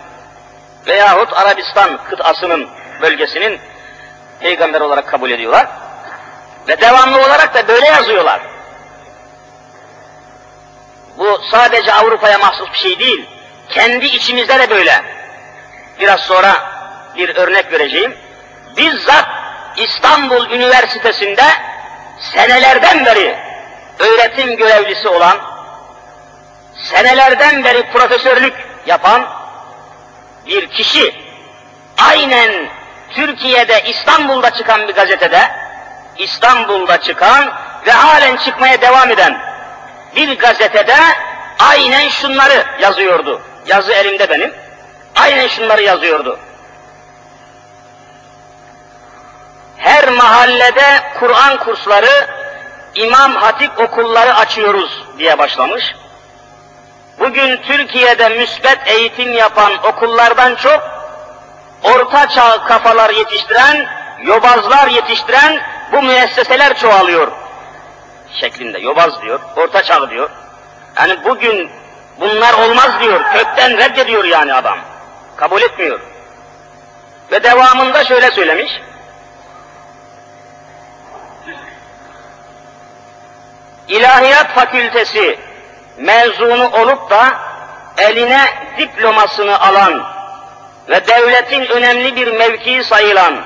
veyahut 0.88 1.34
Arabistan 1.34 2.03
kıtasının 2.10 2.69
bölgesinin 3.01 3.60
peygamber 4.39 4.81
olarak 4.81 5.07
kabul 5.07 5.31
ediyorlar. 5.31 5.67
Ve 6.67 6.81
devamlı 6.81 7.17
olarak 7.17 7.53
da 7.53 7.67
böyle 7.67 7.86
yazıyorlar. 7.86 8.41
Bu 11.17 11.41
sadece 11.51 11.93
Avrupa'ya 11.93 12.38
mahsus 12.38 12.71
bir 12.71 12.77
şey 12.77 12.99
değil. 12.99 13.29
Kendi 13.69 14.05
içimizde 14.05 14.60
de 14.60 14.69
böyle. 14.69 15.01
Biraz 15.99 16.19
sonra 16.19 16.55
bir 17.15 17.36
örnek 17.36 17.71
vereceğim. 17.71 18.17
Bizzat 18.77 19.27
İstanbul 19.77 20.49
Üniversitesi'nde 20.49 21.43
senelerden 22.34 23.05
beri 23.05 23.40
öğretim 24.02 24.56
görevlisi 24.56 25.08
olan 25.08 25.38
senelerden 26.76 27.64
beri 27.64 27.92
profesörlük 27.92 28.54
yapan 28.86 29.28
bir 30.48 30.68
kişi 30.68 31.16
aynen 32.10 32.70
Türkiye'de 33.10 33.84
İstanbul'da 33.84 34.52
çıkan 34.52 34.88
bir 34.88 34.94
gazetede 34.94 35.52
İstanbul'da 36.18 37.02
çıkan 37.02 37.54
ve 37.88 37.92
halen 37.92 38.36
çıkmaya 38.36 38.82
devam 38.82 39.12
eden 39.12 39.42
bir 40.16 40.40
gazetede 40.40 40.98
aynen 41.60 42.10
şunları 42.10 42.66
yazıyordu. 42.82 43.42
Yazı 43.66 43.94
elimde 43.94 44.30
benim. 44.30 44.54
Aynen 45.16 45.48
şunları 45.48 45.82
yazıyordu. 45.82 46.40
Her 49.78 50.10
mahallede 50.10 51.04
Kur'an 51.20 51.58
kursları, 51.58 52.28
İmam 52.95 53.36
Hatip 53.36 53.80
okulları 53.80 54.36
açıyoruz 54.36 55.04
diye 55.17 55.38
başlamış. 55.39 55.95
Bugün 57.19 57.58
Türkiye'de 57.58 58.30
müsbet 58.30 58.80
eğitim 58.86 59.34
yapan 59.34 59.71
okullardan 59.84 60.56
çok 60.56 60.84
orta 61.84 62.30
çağ 62.30 62.63
kafalar 62.63 63.10
yetiştiren, 63.10 63.88
yobazlar 64.23 64.88
yetiştiren 64.88 65.62
bu 65.91 66.01
müesseseler 66.01 66.77
çoğalıyor. 66.77 67.32
Şeklinde 68.39 68.80
yobaz 68.80 69.21
diyor, 69.21 69.39
orta 69.56 69.84
çağ 69.84 70.10
diyor. 70.10 70.30
Yani 70.97 71.17
bugün 71.25 71.71
bunlar 72.19 72.54
olmaz 72.54 72.99
diyor, 72.99 73.23
kökten 73.34 73.77
reddediyor 73.77 74.23
yani 74.23 74.54
adam. 74.54 74.80
Kabul 75.36 75.62
etmiyor. 75.62 75.99
Ve 77.32 77.43
devamında 77.43 78.04
şöyle 78.04 78.32
söylemiş. 78.32 78.71
İlahiyat 83.91 84.56
Fakültesi 84.56 85.39
mezunu 85.97 86.69
olup 86.69 87.10
da 87.10 87.39
eline 87.97 88.41
diplomasını 88.77 89.60
alan 89.60 90.04
ve 90.89 91.08
devletin 91.08 91.65
önemli 91.65 92.15
bir 92.15 92.32
mevkii 92.32 92.84
sayılan 92.84 93.41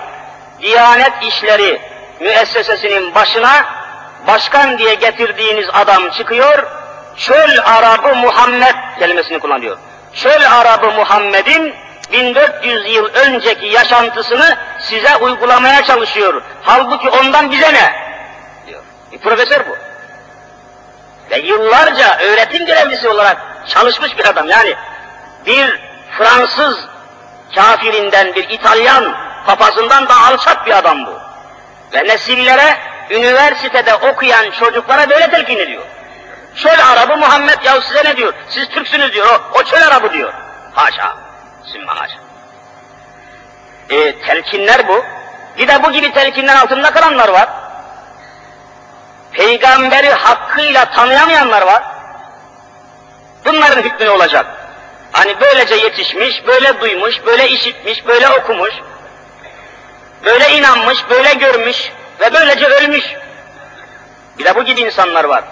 Diyanet 0.62 1.14
İşleri 1.22 1.82
müessesesinin 2.20 3.16
başına 3.16 3.66
başkan 4.28 4.78
diye 4.78 4.94
getirdiğiniz 4.94 5.66
adam 5.74 6.10
çıkıyor, 6.10 6.66
çöl 7.18 7.58
Arabı 7.66 8.16
Muhammed 8.16 8.76
kelimesini 9.00 9.40
kullanıyor. 9.40 9.78
Çöl 10.14 10.52
Arabı 10.52 10.92
Muhammed'in 10.92 11.76
1400 12.12 12.96
yıl 12.96 13.06
önceki 13.06 13.66
yaşantısını 13.66 14.58
size 14.80 15.16
uygulamaya 15.16 15.84
çalışıyor. 15.84 16.42
Halbuki 16.64 17.10
ondan 17.10 17.52
bize 17.52 17.74
ne? 17.74 17.94
diyor. 18.68 18.82
Bir 19.12 19.18
profesör 19.18 19.60
bu. 19.70 19.85
Ve 21.32 21.40
yıllarca 21.40 22.18
öğretim 22.20 22.66
görevlisi 22.66 23.10
olarak 23.10 23.38
çalışmış 23.68 24.18
bir 24.18 24.26
adam. 24.26 24.50
Yani 24.50 24.76
bir 25.46 25.82
Fransız 26.18 26.78
kafirinden, 27.56 28.36
bir 28.36 28.50
İtalyan 28.50 29.16
papazından 29.46 30.10
da 30.10 30.16
alçak 30.22 30.66
bir 30.66 30.78
adam 30.78 31.06
bu. 31.06 31.20
Ve 31.94 32.04
nesillere, 32.04 32.78
üniversitede 33.10 33.96
okuyan 33.96 34.52
çocuklara 34.52 35.10
böyle 35.10 35.30
telkin 35.30 35.58
ediyor. 35.58 35.84
Çöl 36.56 36.80
Arabı 36.92 37.18
Muhammed 37.18 37.64
ya 37.64 37.82
size 37.82 38.04
ne 38.04 38.18
diyor? 38.18 38.34
Siz 38.50 38.70
Türksünüz 38.70 39.14
diyor, 39.14 39.28
o, 39.28 39.60
o 39.60 39.64
çöl 39.64 39.82
Arabı 39.82 40.14
diyor. 40.14 40.34
Haşa, 40.74 41.18
sümme 41.64 41.92
haşa. 41.92 42.18
E, 43.90 44.20
telkinler 44.20 44.88
bu. 44.88 45.06
Bir 45.58 45.68
de 45.68 45.84
bu 45.84 45.92
gibi 45.92 46.14
telkinler 46.14 46.56
altında 46.56 46.92
kalanlar 46.92 47.28
var 47.28 47.50
peygamberi 49.36 50.10
hakkıyla 50.10 50.86
tanıyamayanlar 50.86 51.62
var. 51.62 51.84
Bunların 53.46 53.82
hükmü 53.82 54.10
olacak? 54.10 54.46
Hani 55.12 55.36
böylece 55.42 55.76
yetişmiş, 55.76 56.48
böyle 56.48 56.82
duymuş, 56.82 57.26
böyle 57.26 57.50
işitmiş, 57.50 58.08
böyle 58.08 58.30
okumuş, 58.30 58.74
böyle 60.26 60.50
inanmış, 60.50 60.98
böyle 61.10 61.34
görmüş 61.34 61.92
ve 62.20 62.34
böylece 62.34 62.66
ölmüş. 62.66 63.04
Bir 64.40 64.46
de 64.46 64.56
bu 64.56 64.64
gibi 64.64 64.82
insanlar 64.82 65.24
var. 65.24 65.44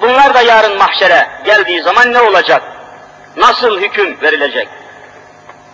Bunlar 0.00 0.34
da 0.34 0.42
yarın 0.42 0.78
mahşere 0.78 1.28
geldiği 1.44 1.82
zaman 1.82 2.12
ne 2.12 2.20
olacak? 2.20 2.62
Nasıl 3.36 3.80
hüküm 3.80 4.20
verilecek? 4.22 4.68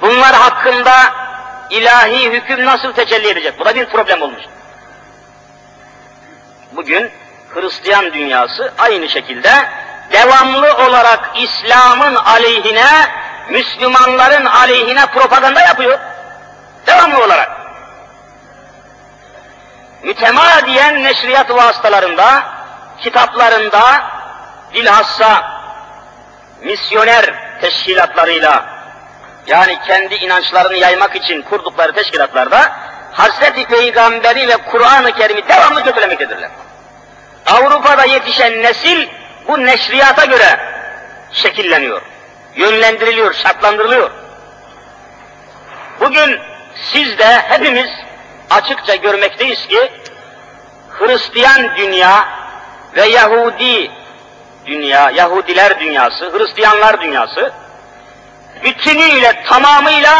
Bunlar 0.00 0.34
hakkında 0.34 0.92
ilahi 1.70 2.32
hüküm 2.32 2.64
nasıl 2.64 2.92
tecelli 2.92 3.28
edecek? 3.28 3.58
Bu 3.58 3.64
da 3.64 3.74
bir 3.74 3.86
problem 3.86 4.22
olmuş. 4.22 4.42
Bugün 6.72 7.10
Hristiyan 7.54 8.12
dünyası 8.12 8.72
aynı 8.78 9.08
şekilde 9.08 9.50
devamlı 10.12 10.74
olarak 10.76 11.30
İslam'ın 11.36 12.14
aleyhine, 12.14 12.86
Müslümanların 13.50 14.46
aleyhine 14.46 15.06
propaganda 15.06 15.60
yapıyor. 15.60 15.98
Devamlı 16.86 17.24
olarak. 17.24 17.50
Mütemadiyen 20.02 21.04
neşriyat 21.04 21.50
vasıtalarında, 21.50 22.42
kitaplarında, 22.98 24.04
bilhassa 24.74 25.60
misyoner 26.62 27.34
teşkilatlarıyla, 27.60 28.64
yani 29.46 29.78
kendi 29.86 30.14
inançlarını 30.14 30.76
yaymak 30.76 31.16
için 31.16 31.42
kurdukları 31.42 31.92
teşkilatlarda, 31.92 32.72
Hazreti 33.12 33.64
Peygamberi 33.64 34.48
ve 34.48 34.56
Kur'an-ı 34.56 35.12
Kerim'i 35.12 35.48
devamlı 35.48 35.84
kötülemektedirler. 35.84 36.50
Avrupa'da 37.46 38.04
yetişen 38.04 38.62
nesil 38.62 39.08
bu 39.48 39.66
neşriyata 39.66 40.24
göre 40.24 40.60
şekilleniyor, 41.32 42.02
yönlendiriliyor, 42.54 43.34
şartlandırılıyor. 43.34 44.10
Bugün 46.00 46.40
siz 46.92 47.18
de 47.18 47.42
hepimiz 47.48 47.90
açıkça 48.50 48.94
görmekteyiz 48.94 49.66
ki 49.66 49.92
Hristiyan 50.90 51.76
dünya 51.76 52.28
ve 52.96 53.04
Yahudi 53.04 53.90
dünya, 54.66 55.10
Yahudiler 55.10 55.80
dünyası, 55.80 56.32
Hristiyanlar 56.38 57.00
dünyası 57.00 57.52
bütünüyle, 58.64 59.44
tamamıyla 59.48 60.14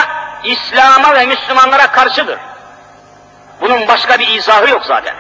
İslam'a 0.45 1.15
ve 1.15 1.27
Müslümanlara 1.27 1.93
karşıdır. 1.93 2.39
Bunun 3.61 3.89
başka 3.89 4.19
bir 4.19 4.29
izahı 4.29 4.71
yok 4.71 4.85
zaten 4.85 5.15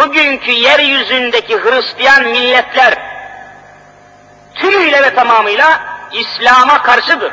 bugünkü 0.00 0.50
yeryüzündeki 0.50 1.58
Hristiyan 1.58 2.22
milletler 2.22 2.94
tümüyle 4.54 5.02
ve 5.02 5.14
tamamıyla 5.14 5.80
İslam'a 6.12 6.82
karşıdır. 6.82 7.32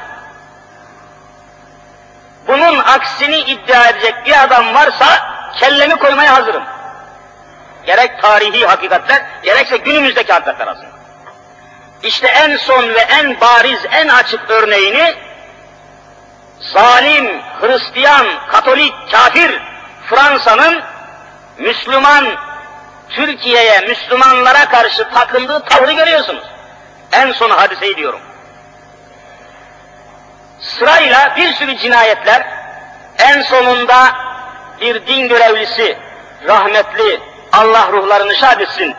Bunun 2.48 2.80
aksini 2.80 3.38
iddia 3.40 3.88
edecek 3.88 4.16
bir 4.26 4.44
adam 4.44 4.74
varsa 4.74 5.06
kellemi 5.60 5.96
koymaya 5.96 6.36
hazırım. 6.36 6.64
Gerek 7.86 8.22
tarihi 8.22 8.66
hakikatler, 8.66 9.22
gerekse 9.44 9.78
günümüzdeki 9.78 10.34
hakikatler 10.34 10.68
aslında. 10.68 10.98
İşte 12.04 12.28
en 12.28 12.58
son 12.58 12.90
ve 12.90 13.00
en 13.00 13.42
bariz, 13.42 13.80
en 13.92 14.08
açık 14.08 14.50
örneğini 14.50 15.16
zalim, 16.60 17.42
Hristiyan, 17.62 18.28
Katolik, 18.48 18.94
kafir 19.12 19.62
Fransa'nın 20.10 20.84
Müslüman 21.58 22.47
Türkiye'ye, 23.10 23.80
Müslümanlara 23.80 24.70
karşı 24.70 25.10
takındığı 25.10 25.60
tavrı 25.60 25.92
görüyorsunuz. 25.92 26.44
En 27.12 27.32
son 27.32 27.50
hadiseyi 27.50 27.98
diyorum. 27.98 28.20
Sırayla 30.60 31.34
bir 31.36 31.54
sürü 31.54 31.78
cinayetler, 31.78 32.48
en 33.20 33.42
sonunda 33.42 34.12
bir 34.82 35.08
din 35.08 35.28
görevlisi, 35.28 35.98
rahmetli, 36.48 37.20
Allah 37.52 37.88
ruhlarını 37.92 38.36
şad 38.36 38.60
etsin, 38.60 38.96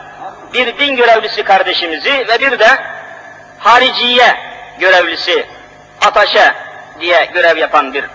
bir 0.53 0.77
din 0.77 0.95
görevlisi 0.95 1.43
kardeşimizi 1.43 2.27
ve 2.27 2.39
bir 2.39 2.59
de 2.59 2.67
hariciye 3.59 4.37
görevlisi, 4.79 5.47
ataşe 6.01 6.53
diye 6.99 7.25
görev 7.25 7.57
yapan 7.57 7.93
bir 7.93 8.05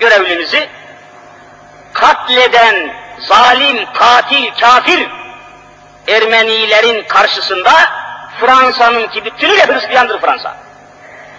görevlimizi 0.00 0.68
katleden 1.92 2.94
zalim, 3.18 3.92
katil, 3.92 4.50
kafir 4.60 5.21
Ermenilerin 6.08 7.02
karşısında 7.02 7.72
Fransa'nın 8.40 9.06
ki 9.06 9.24
bütünüyle 9.24 9.66
Hristiyandır 9.66 10.20
Fransa. 10.20 10.56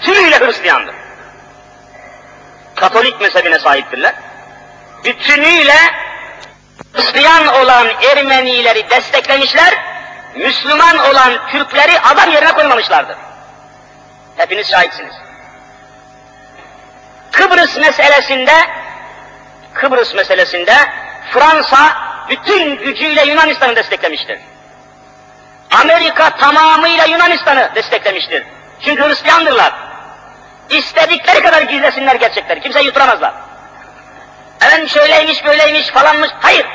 Tümüyle 0.02 0.39
Hristiyandır. 0.39 0.95
Katolik 2.76 3.21
mezhebine 3.21 3.60
sahiptirler. 3.60 4.13
Bütünüyle 5.04 5.76
Hristiyan 6.93 7.47
olan 7.47 7.88
Ermenileri 8.12 8.89
desteklemişler, 8.89 9.73
Müslüman 10.36 10.97
olan 10.97 11.47
Türkleri 11.52 11.99
adam 11.99 12.32
yerine 12.32 12.52
koymamışlardır. 12.52 13.17
Hepiniz 14.38 14.69
şahitsiniz. 14.69 15.13
Kıbrıs 17.32 17.78
meselesinde 17.78 18.54
Kıbrıs 19.73 20.13
meselesinde 20.13 20.76
Fransa 21.34 21.97
bütün 22.30 22.78
gücüyle 22.78 23.26
Yunanistan'ı 23.26 23.76
desteklemiştir. 23.76 24.39
Amerika 25.82 26.30
tamamıyla 26.30 27.06
Yunanistan'ı 27.06 27.72
desteklemiştir. 27.76 28.44
Çünkü 28.82 29.04
Hristiyandırlar. 29.04 29.74
İstedikleri 30.70 31.44
kadar 31.44 31.62
gizlesinler 31.62 32.16
gerçekleri. 32.16 32.62
Kimse 32.62 32.82
yuturamazlar. 32.82 33.34
Efendim 34.62 34.90
şöyleymiş 34.90 35.46
böyleymiş 35.46 35.88
falanmış. 35.88 36.30
Hayır. 36.42 36.66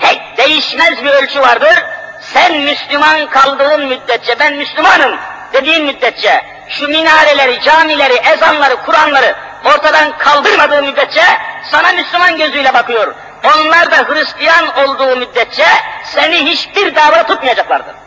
Tek 0.00 0.36
değişmez 0.36 1.04
bir 1.04 1.10
ölçü 1.10 1.40
vardır. 1.40 1.84
Sen 2.20 2.60
Müslüman 2.60 3.26
kaldığın 3.26 3.86
müddetçe 3.86 4.38
ben 4.38 4.54
Müslümanım 4.54 5.18
dediğin 5.52 5.84
müddetçe 5.84 6.44
şu 6.68 6.88
minareleri, 6.88 7.60
camileri, 7.60 8.14
ezanları, 8.14 8.76
Kur'anları 8.76 9.34
ortadan 9.64 10.18
kaldırmadığı 10.18 10.82
müddetçe 10.82 11.24
sana 11.70 11.92
Müslüman 11.92 12.36
gözüyle 12.36 12.74
bakıyor. 12.74 13.14
Onlar 13.44 13.90
da 13.90 13.96
Hristiyan 13.96 14.78
olduğu 14.78 15.16
müddetçe 15.16 15.66
seni 16.04 16.36
hiçbir 16.36 16.94
davra 16.94 17.26
tutmayacaklardır. 17.26 18.01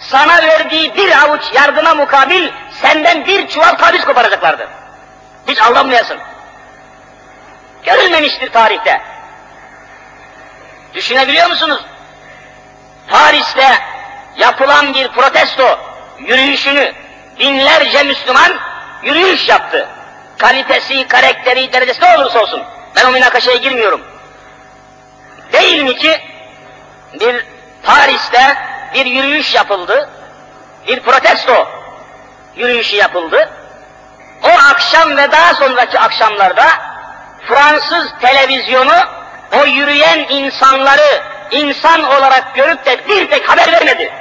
Sana 0.00 0.42
verdiği 0.42 0.94
bir 0.96 1.22
avuç 1.22 1.42
yardıma 1.54 1.94
mukabil 1.94 2.48
senden 2.82 3.26
bir 3.26 3.48
çuval 3.48 3.74
taviz 3.74 4.04
koparacaklardır. 4.04 4.66
Hiç 5.48 5.62
aldanmayasın. 5.62 6.18
Görülmemiştir 7.84 8.52
tarihte. 8.52 9.00
Düşünebiliyor 10.94 11.48
musunuz? 11.48 11.84
Paris'te 13.08 13.78
yapılan 14.36 14.94
bir 14.94 15.08
protesto 15.08 15.78
yürüyüşünü 16.18 16.92
binlerce 17.38 18.02
Müslüman 18.02 18.52
yürüyüş 19.02 19.48
yaptı. 19.48 19.88
Kalitesi, 20.38 21.08
karakteri, 21.08 21.72
derecesi 21.72 22.02
ne 22.02 22.16
olursa 22.18 22.40
olsun. 22.40 22.62
Ben 22.96 23.04
o 23.04 23.10
münakaşaya 23.10 23.56
girmiyorum. 23.56 24.02
Değil 25.52 25.82
mi 25.82 25.96
ki 25.96 26.20
bir 27.20 27.46
Paris'te 27.82 28.56
bir 28.94 29.06
yürüyüş 29.06 29.54
yapıldı, 29.54 30.10
bir 30.88 31.00
protesto 31.00 31.68
yürüyüşü 32.56 32.96
yapıldı. 32.96 33.50
O 34.42 34.48
akşam 34.70 35.16
ve 35.16 35.32
daha 35.32 35.54
sonraki 35.54 36.00
akşamlarda 36.00 36.66
Fransız 37.48 38.12
televizyonu 38.20 38.96
o 39.52 39.64
yürüyen 39.64 40.18
insanları 40.28 41.22
insan 41.50 42.02
olarak 42.02 42.54
görüp 42.54 42.86
de 42.86 43.08
bir 43.08 43.30
tek 43.30 43.48
haber 43.48 43.72
vermedi. 43.72 44.12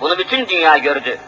Bunu 0.00 0.18
bütün 0.18 0.48
dünya 0.48 0.76
gördü. 0.76 1.18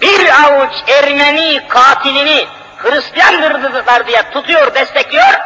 Bir 0.00 0.44
avuç 0.44 0.72
Ermeni 0.88 1.68
katilini 1.68 2.46
Hristiyandırdılar 2.76 4.06
diye 4.06 4.22
tutuyor, 4.30 4.74
destekliyor. 4.74 5.40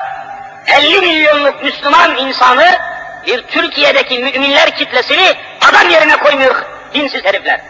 50 0.66 1.00
milyonluk 1.00 1.62
Müslüman 1.62 2.16
insanı 2.16 2.78
bir 3.26 3.42
Türkiye'deki 3.42 4.18
müminler 4.18 4.76
kitlesini 4.76 5.36
adam 5.60 5.90
yerine 5.90 6.16
koymuyor 6.16 6.62
dinsiz 6.94 7.24
herifler. 7.24 7.60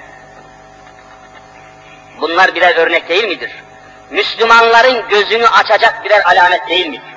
Bunlar 2.21 2.55
birer 2.55 2.77
örnek 2.77 3.09
değil 3.09 3.25
midir? 3.25 3.51
Müslümanların 4.11 5.09
gözünü 5.09 5.47
açacak 5.47 6.05
birer 6.05 6.23
alamet 6.25 6.69
değil 6.69 6.87
midir? 6.87 7.11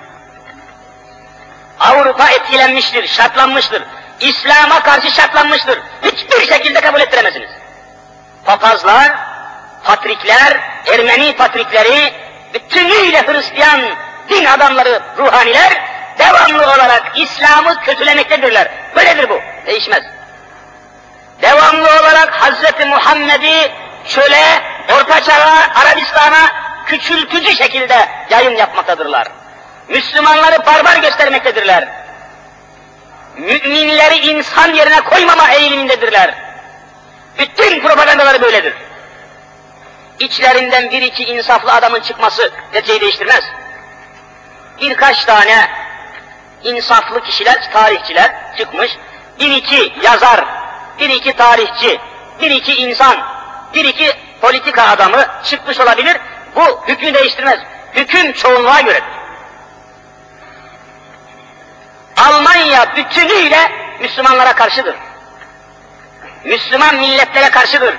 Avrupa 1.79 2.29
etkilenmiştir, 2.29 3.07
şartlanmıştır. 3.07 3.83
İslam'a 4.19 4.83
karşı 4.83 5.11
şartlanmıştır. 5.11 5.79
Hiçbir 6.01 6.53
şekilde 6.53 6.81
kabul 6.81 7.01
ettiremezsiniz. 7.01 7.49
Papazlar, 8.45 9.11
patrikler, 9.83 10.59
Ermeni 10.93 11.35
patrikleri, 11.35 12.13
bütünüyle 12.53 13.21
Hristiyan 13.27 13.81
din 14.29 14.45
adamları, 14.45 15.01
ruhaniler 15.17 15.92
devamlı 16.19 16.63
olarak 16.63 17.11
İslam'ı 17.15 17.79
kötülemektedirler. 17.79 18.67
Böyledir 18.95 19.29
bu, 19.29 19.41
değişmez. 19.65 20.03
Devamlı 21.41 21.87
olarak 21.99 22.31
Hazreti 22.31 22.85
Muhammed'i 22.85 23.71
çöle, 24.07 24.43
Orta 24.93 25.23
Çağ'a, 25.23 25.81
Arabistan'a 25.81 26.51
küçültücü 26.85 27.55
şekilde 27.55 28.09
yayın 28.29 28.57
yapmaktadırlar. 28.57 29.27
Müslümanları 29.87 30.65
barbar 30.65 30.97
göstermektedirler. 30.97 31.87
Müminleri 33.37 34.15
insan 34.15 34.73
yerine 34.73 35.01
koymama 35.01 35.51
eğilimindedirler. 35.51 36.35
Bütün 37.39 37.79
propagandaları 37.79 38.41
böyledir. 38.41 38.73
İçlerinden 40.19 40.91
bir 40.91 41.01
iki 41.01 41.23
insaflı 41.23 41.73
adamın 41.73 41.99
çıkması 41.99 42.51
neticeyi 42.73 43.01
değiştirmez. 43.01 43.43
Birkaç 44.81 45.25
tane 45.25 45.69
insaflı 46.63 47.23
kişiler, 47.23 47.71
tarihçiler 47.71 48.31
çıkmış, 48.57 48.91
bir 49.39 49.51
iki 49.51 49.93
yazar, 50.01 50.45
bir 50.99 51.09
iki 51.09 51.33
tarihçi, 51.33 51.99
bir 52.41 52.51
iki 52.51 52.75
insan, 52.75 53.15
bir 53.73 53.85
iki 53.85 54.11
politika 54.41 54.83
adamı 54.83 55.25
çıkmış 55.43 55.79
olabilir. 55.79 56.17
Bu 56.55 56.83
hükmü 56.87 57.13
değiştirmez. 57.13 57.59
Hüküm 57.93 58.33
çoğunluğa 58.33 58.81
göredir. 58.81 59.23
Almanya 62.17 62.95
bütünüyle 62.95 63.71
Müslümanlara 63.99 64.53
karşıdır. 64.53 64.95
Müslüman 66.43 66.95
milletlere 66.95 67.49
karşıdır. 67.49 67.95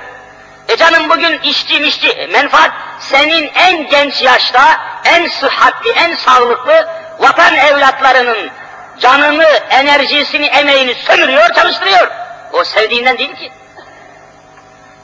E 0.69 0.77
canım 0.77 1.09
bugün 1.09 1.39
işçi 1.39 1.79
mişçi 1.79 2.27
menfaat 2.31 2.71
senin 2.99 3.51
en 3.55 3.89
genç 3.89 4.21
yaşta 4.21 4.77
en 5.05 5.27
sıhhatli, 5.27 5.91
en 5.91 6.15
sağlıklı 6.15 6.87
vatan 7.19 7.55
evlatlarının 7.55 8.51
canını, 8.99 9.47
enerjisini, 9.69 10.45
emeğini 10.45 10.95
sömürüyor, 10.95 11.53
çalıştırıyor. 11.53 12.11
O 12.53 12.63
sevdiğinden 12.63 13.17
değil 13.17 13.35
ki. 13.35 13.51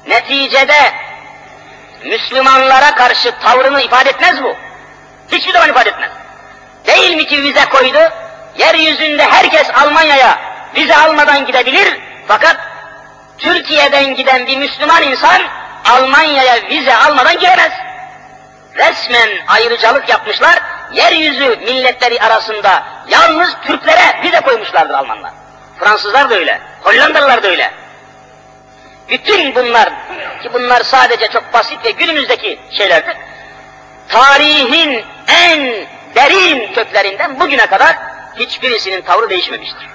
Neticede 0.08 0.93
Müslümanlara 2.06 2.95
karşı 2.95 3.32
tavrını 3.43 3.82
ifade 3.82 4.10
etmez 4.10 4.43
bu. 4.43 4.56
Hiçbir 5.32 5.54
zaman 5.54 5.69
ifade 5.69 5.89
etmez. 5.89 6.12
Değil 6.88 7.15
mi 7.15 7.28
ki 7.28 7.43
vize 7.43 7.65
koydu? 7.65 8.00
Yeryüzünde 8.58 9.26
herkes 9.26 9.69
Almanya'ya 9.69 10.39
vize 10.76 10.95
almadan 10.95 11.45
gidebilir. 11.45 12.00
Fakat 12.28 12.58
Türkiye'den 13.38 14.15
giden 14.15 14.47
bir 14.47 14.58
Müslüman 14.58 15.04
insan 15.04 15.41
Almanya'ya 15.89 16.56
vize 16.69 16.95
almadan 16.95 17.39
giremez. 17.39 17.71
Resmen 18.76 19.30
ayrıcalık 19.48 20.10
yapmışlar. 20.10 20.60
Yeryüzü 20.92 21.50
milletleri 21.50 22.22
arasında 22.22 22.84
yalnız 23.08 23.50
Türklere 23.66 24.24
vize 24.24 24.42
koymuşlardır 24.42 24.94
Almanlar. 24.94 25.32
Fransızlar 25.80 26.30
da 26.30 26.36
öyle, 26.36 26.62
Hollandalılar 26.82 27.44
da 27.44 27.48
öyle. 27.48 27.72
Bütün 29.10 29.56
bunlar, 29.56 29.90
ki 30.44 30.54
bunlar 30.54 30.84
sadece 30.84 31.28
çok 31.28 31.54
basit 31.54 31.86
ve 31.86 31.92
günümüzdeki 31.92 32.60
şeylerdir. 32.72 33.18
Tarihin 34.10 35.06
en 35.28 35.88
derin 36.16 36.74
köklerinden 36.74 37.40
bugüne 37.40 37.66
kadar 37.66 37.96
hiçbirisinin 38.36 39.02
tavrı 39.02 39.30
değişmemiştir. 39.30 39.88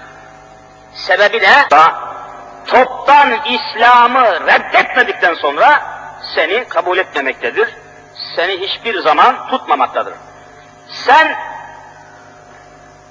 Sebebi 0.95 1.41
de 1.41 1.51
toptan 2.67 3.39
İslam'ı 3.45 4.47
reddetmedikten 4.47 5.35
sonra 5.35 5.83
seni 6.35 6.65
kabul 6.69 6.99
etmemektedir. 6.99 7.69
Seni 8.37 8.61
hiçbir 8.61 9.01
zaman 9.01 9.49
tutmamaktadır. 9.49 10.15
Sen 10.89 11.37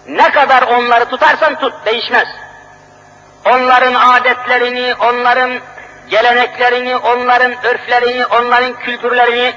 ne 0.07 0.31
kadar 0.31 0.61
onları 0.61 1.05
tutarsan 1.05 1.59
tut, 1.59 1.73
değişmez. 1.85 2.27
Onların 3.45 3.93
adetlerini, 3.93 4.95
onların 4.99 5.59
geleneklerini, 6.09 6.97
onların 6.97 7.65
örflerini, 7.65 8.25
onların 8.25 8.73
kültürlerini, 8.73 9.53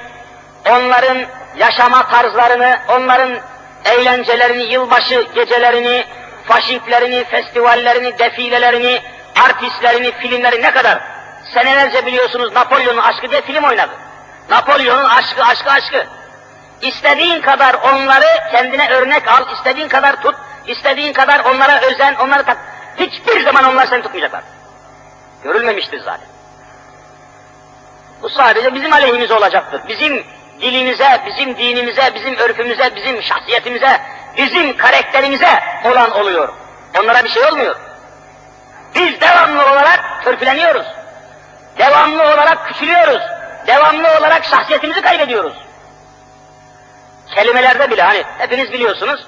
onların 0.69 1.17
yaşama 1.57 2.07
tarzlarını, 2.07 2.79
onların 2.87 3.39
eğlencelerini, 3.85 4.63
yılbaşı 4.73 5.27
gecelerini, 5.35 6.05
faşinklerini, 6.45 7.23
festivallerini, 7.23 8.19
defilelerini, 8.19 9.01
artistlerini, 9.45 10.11
filmleri 10.11 10.61
ne 10.61 10.71
kadar 10.71 10.99
senelerce 11.53 12.05
biliyorsunuz 12.05 12.53
Napolyon'un 12.55 13.01
aşkı 13.01 13.31
diye 13.31 13.41
film 13.41 13.63
oynadı. 13.63 14.08
Napolyon'un 14.49 15.05
aşkı, 15.05 15.43
aşkı, 15.43 15.71
aşkı. 15.71 16.05
İstediğin 16.81 17.41
kadar 17.41 17.73
onları 17.73 18.51
kendine 18.51 18.89
örnek 18.89 19.27
al, 19.27 19.53
istediğin 19.53 19.87
kadar 19.87 20.21
tut, 20.21 20.35
istediğin 20.67 21.13
kadar 21.13 21.39
onlara 21.39 21.81
özen, 21.81 22.15
onları 22.15 22.43
tak. 22.43 22.57
Hiçbir 22.97 23.43
zaman 23.43 23.63
onlar 23.63 23.85
seni 23.87 24.01
tutmayacaklar. 24.01 24.43
Görülmemiştir 25.43 25.99
zaten. 25.99 26.27
Bu 28.21 28.29
sadece 28.29 28.73
bizim 28.73 28.93
aleyhimize 28.93 29.33
olacaktır. 29.33 29.81
Bizim 29.87 30.25
dilimize, 30.61 31.21
bizim 31.25 31.57
dinimize, 31.57 32.11
bizim 32.15 32.35
örfümüze, 32.35 32.95
bizim 32.95 33.23
şahsiyetimize, 33.23 34.01
bizim 34.37 34.77
karakterimize 34.77 35.59
olan 35.85 36.11
oluyor. 36.11 36.53
Onlara 36.99 37.23
bir 37.23 37.29
şey 37.29 37.43
olmuyor. 37.43 37.75
Biz 38.95 39.21
devamlı 39.21 39.61
olarak 39.61 40.23
törpüleniyoruz. 40.23 40.85
Devamlı 41.77 42.23
olarak 42.23 42.67
küçülüyoruz. 42.67 43.21
Devamlı 43.69 44.07
olarak 44.19 44.45
şahsiyetimizi 44.45 45.01
kaybediyoruz. 45.01 45.53
Kelimelerde 47.35 47.91
bile 47.91 48.01
hani 48.01 48.23
hepiniz 48.37 48.71
biliyorsunuz. 48.71 49.27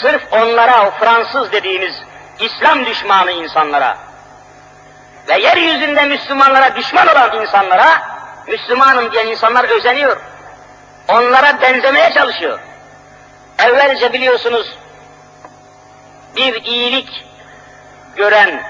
Sırf 0.00 0.32
onlara, 0.32 0.86
o 0.86 0.90
Fransız 0.90 1.52
dediğimiz 1.52 1.94
İslam 2.40 2.86
düşmanı 2.86 3.30
insanlara, 3.30 3.98
Ve 5.28 5.38
yeryüzünde 5.38 6.04
Müslümanlara 6.04 6.76
düşman 6.76 7.08
olan 7.08 7.40
insanlara, 7.40 8.02
Müslümanım 8.46 9.12
diyen 9.12 9.26
insanlar 9.26 9.64
özeniyor. 9.64 10.20
Onlara 11.08 11.60
benzemeye 11.60 12.12
çalışıyor. 12.12 12.58
Evvelce 13.58 14.12
biliyorsunuz 14.12 14.78
bir 16.36 16.62
iyilik 16.64 17.24
gören 18.16 18.62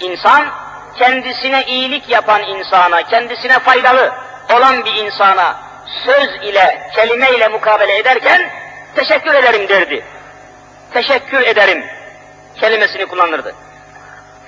insan, 0.00 0.63
kendisine 0.98 1.64
iyilik 1.64 2.08
yapan 2.08 2.42
insana, 2.42 3.02
kendisine 3.02 3.58
faydalı 3.58 4.12
olan 4.54 4.84
bir 4.84 4.94
insana 4.94 5.56
söz 6.04 6.28
ile, 6.42 6.90
kelime 6.94 7.30
ile 7.30 7.48
mukabele 7.48 7.98
ederken 7.98 8.50
teşekkür 8.94 9.34
ederim 9.34 9.68
derdi. 9.68 10.04
Teşekkür 10.92 11.40
ederim 11.40 11.84
kelimesini 12.60 13.06
kullanırdı. 13.06 13.54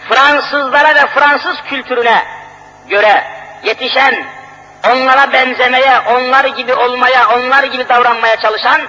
Fransızlara 0.08 0.94
ve 0.94 1.06
Fransız 1.06 1.56
kültürüne 1.70 2.24
göre 2.88 3.24
yetişen, 3.64 4.26
onlara 4.92 5.32
benzemeye, 5.32 5.98
onlar 6.00 6.44
gibi 6.44 6.74
olmaya, 6.74 7.28
onlar 7.36 7.64
gibi 7.64 7.88
davranmaya 7.88 8.36
çalışan 8.40 8.80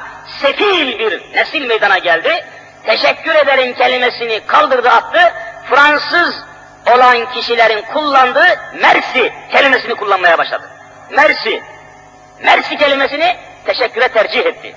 sefil 0.41 0.99
bir 0.99 1.33
nesil 1.35 1.65
meydana 1.65 1.97
geldi. 1.97 2.45
Teşekkür 2.85 3.35
ederim 3.35 3.73
kelimesini 3.73 4.45
kaldırdı 4.45 4.89
attı. 4.89 5.33
Fransız 5.69 6.46
olan 6.93 7.31
kişilerin 7.33 7.81
kullandığı 7.81 8.59
mersi 8.81 9.33
kelimesini 9.51 9.95
kullanmaya 9.95 10.37
başladı. 10.37 10.69
Mersi. 11.09 11.63
Mersi 12.43 12.77
kelimesini 12.77 13.37
teşekküre 13.65 14.07
tercih 14.07 14.45
etti. 14.45 14.75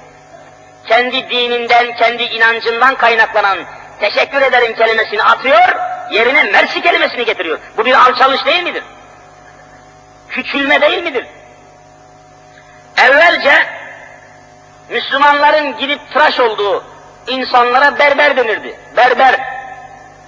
Kendi 0.86 1.30
dininden, 1.30 1.96
kendi 1.96 2.22
inancından 2.22 2.94
kaynaklanan 2.94 3.58
teşekkür 4.00 4.42
ederim 4.42 4.76
kelimesini 4.76 5.22
atıyor, 5.22 5.76
yerine 6.10 6.42
mersi 6.42 6.80
kelimesini 6.80 7.24
getiriyor. 7.24 7.58
Bu 7.76 7.84
bir 7.84 7.94
alçalış 7.94 8.46
değil 8.46 8.62
midir? 8.62 8.84
Küçülme 10.28 10.80
değil 10.80 11.02
midir? 11.02 11.26
Evvelce 12.96 13.66
Müslümanların 14.88 15.78
gidip 15.78 16.12
tıraş 16.12 16.40
olduğu 16.40 16.84
insanlara 17.26 17.98
berber 17.98 18.36
denirdi. 18.36 18.80
Berber, 18.96 19.40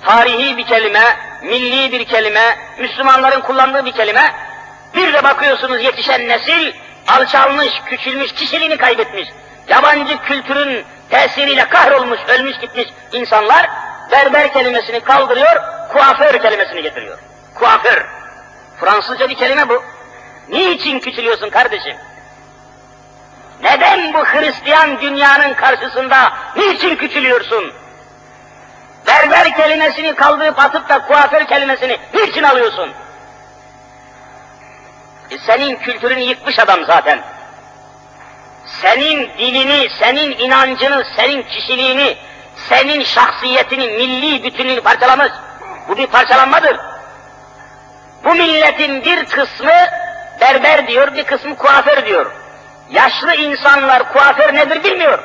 tarihi 0.07 0.57
bir 0.57 0.67
kelime, 0.67 1.17
milli 1.43 1.93
bir 1.93 2.05
kelime, 2.05 2.59
Müslümanların 2.79 3.41
kullandığı 3.41 3.85
bir 3.85 3.93
kelime. 3.93 4.35
Bir 4.95 5.13
de 5.13 5.25
bakıyorsunuz 5.25 5.83
yetişen 5.83 6.29
nesil 6.29 6.73
alçalmış, 7.09 7.73
küçülmüş, 7.87 8.33
kişiliğini 8.33 8.77
kaybetmiş. 8.77 9.29
Yabancı 9.69 10.19
kültürün 10.19 10.85
tesiriyle 11.11 11.69
kahrolmuş, 11.69 12.21
ölmüş 12.29 12.59
gitmiş 12.59 12.89
insanlar 13.13 13.71
berber 14.11 14.53
kelimesini 14.53 15.01
kaldırıyor, 15.01 15.63
kuaför 15.93 16.39
kelimesini 16.39 16.83
getiriyor. 16.83 17.19
Kuaför. 17.55 18.07
Fransızca 18.81 19.29
bir 19.29 19.35
kelime 19.35 19.69
bu. 19.69 19.83
Niçin 20.49 21.01
küçülüyorsun 21.01 21.51
kardeşim? 21.51 21.97
Neden 23.63 24.15
bu 24.15 24.25
Hristiyan 24.25 25.01
dünyanın 25.01 25.55
karşısında 25.55 26.33
niçin 26.57 26.97
küçülüyorsun? 26.97 27.73
Berber 29.07 29.57
kelimesini 29.57 30.15
kaldırıp 30.15 30.59
atıp 30.59 30.89
da 30.89 31.07
kuaför 31.07 31.45
kelimesini 31.45 31.99
niçin 32.15 32.43
alıyorsun? 32.43 32.93
E 35.31 35.39
senin 35.39 35.77
kültürünü 35.77 36.21
yıkmış 36.21 36.59
adam 36.59 36.85
zaten. 36.87 37.23
Senin 38.83 39.31
dilini, 39.39 39.89
senin 39.99 40.39
inancını, 40.39 41.05
senin 41.17 41.43
kişiliğini, 41.43 42.17
senin 42.69 43.03
şahsiyetini, 43.05 43.89
milli 43.89 44.45
bütünlüğünü 44.45 44.81
parçalamış. 44.81 45.33
Bu 45.89 45.97
bir 45.97 46.07
parçalanmadır. 46.07 46.77
Bu 48.25 48.35
milletin 48.35 49.05
bir 49.05 49.25
kısmı 49.25 49.73
berber 50.41 50.89
diyor, 50.89 51.15
bir 51.15 51.25
kısmı 51.25 51.57
kuaför 51.57 52.07
diyor. 52.07 52.33
Yaşlı 52.91 53.35
insanlar 53.35 54.13
kuaför 54.13 54.55
nedir 54.55 54.85
bilmiyor. 54.85 55.19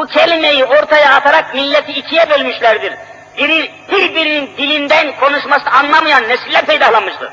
Bu 0.00 0.06
kelimeyi 0.06 0.64
ortaya 0.64 1.14
atarak 1.14 1.54
milleti 1.54 1.92
ikiye 1.92 2.30
bölmüşlerdir. 2.30 2.94
Biri 3.38 3.70
birbirinin 3.92 4.56
dilinden 4.56 5.16
konuşması 5.20 5.70
anlamayan 5.70 6.28
nesiller 6.28 6.66
peydahlanmıştır. 6.66 7.28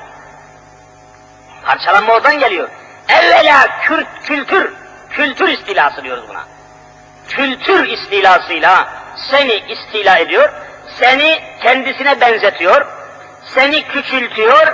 Parçalanma 1.65 2.13
oradan 2.13 2.39
geliyor. 2.39 2.69
Evvela 3.09 3.67
Kürt, 3.81 4.07
kültür, 4.23 4.73
kültür 5.09 5.47
istilası 5.47 6.03
diyoruz 6.03 6.23
buna. 6.29 6.43
Kültür 7.27 7.87
istilasıyla 7.87 8.89
seni 9.31 9.53
istila 9.53 10.17
ediyor, 10.17 10.49
seni 10.99 11.39
kendisine 11.61 12.21
benzetiyor, 12.21 12.85
seni 13.55 13.83
küçültüyor, 13.87 14.67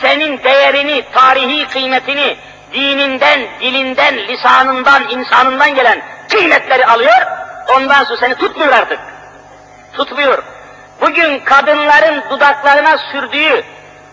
senin 0.00 0.44
değerini, 0.44 1.04
tarihi 1.12 1.68
kıymetini, 1.68 2.36
dininden, 2.72 3.40
dilinden, 3.60 4.16
lisanından, 4.16 5.08
insanından 5.10 5.74
gelen 5.74 6.13
kıymetleri 6.34 6.86
alıyor, 6.86 7.26
ondan 7.76 8.04
sonra 8.04 8.20
seni 8.20 8.34
tutmuyor 8.34 8.72
artık. 8.72 8.98
Tutmuyor. 9.92 10.42
Bugün 11.00 11.38
kadınların 11.38 12.22
dudaklarına 12.30 12.98
sürdüğü 13.12 13.64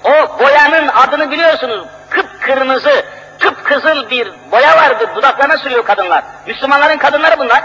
o 0.03 0.39
boyanın 0.39 0.87
adını 0.87 1.31
biliyorsunuz, 1.31 1.87
kıpkırmızı, 2.09 3.05
kıpkızıl 3.39 4.09
bir 4.09 4.31
boya 4.51 4.77
vardır, 4.77 5.09
dudaklarına 5.15 5.57
sürüyor 5.57 5.85
kadınlar. 5.85 6.23
Müslümanların 6.47 6.97
kadınları 6.97 7.39
bunlar. 7.39 7.63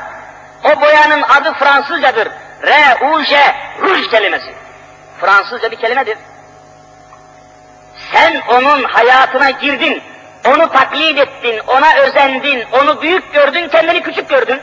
O 0.64 0.80
boyanın 0.80 1.22
adı 1.22 1.52
Fransızcadır. 1.52 2.28
R-U-J, 2.62 3.54
ruj 3.80 4.10
kelimesi. 4.10 4.54
Fransızca 5.20 5.70
bir 5.70 5.76
kelimedir. 5.76 6.18
Sen 8.12 8.42
onun 8.48 8.84
hayatına 8.84 9.50
girdin, 9.50 10.02
onu 10.46 10.72
taklit 10.72 11.18
ettin, 11.18 11.58
ona 11.66 11.94
özendin, 11.94 12.64
onu 12.72 13.02
büyük 13.02 13.32
gördün, 13.32 13.68
kendini 13.68 14.02
küçük 14.02 14.28
gördün. 14.28 14.60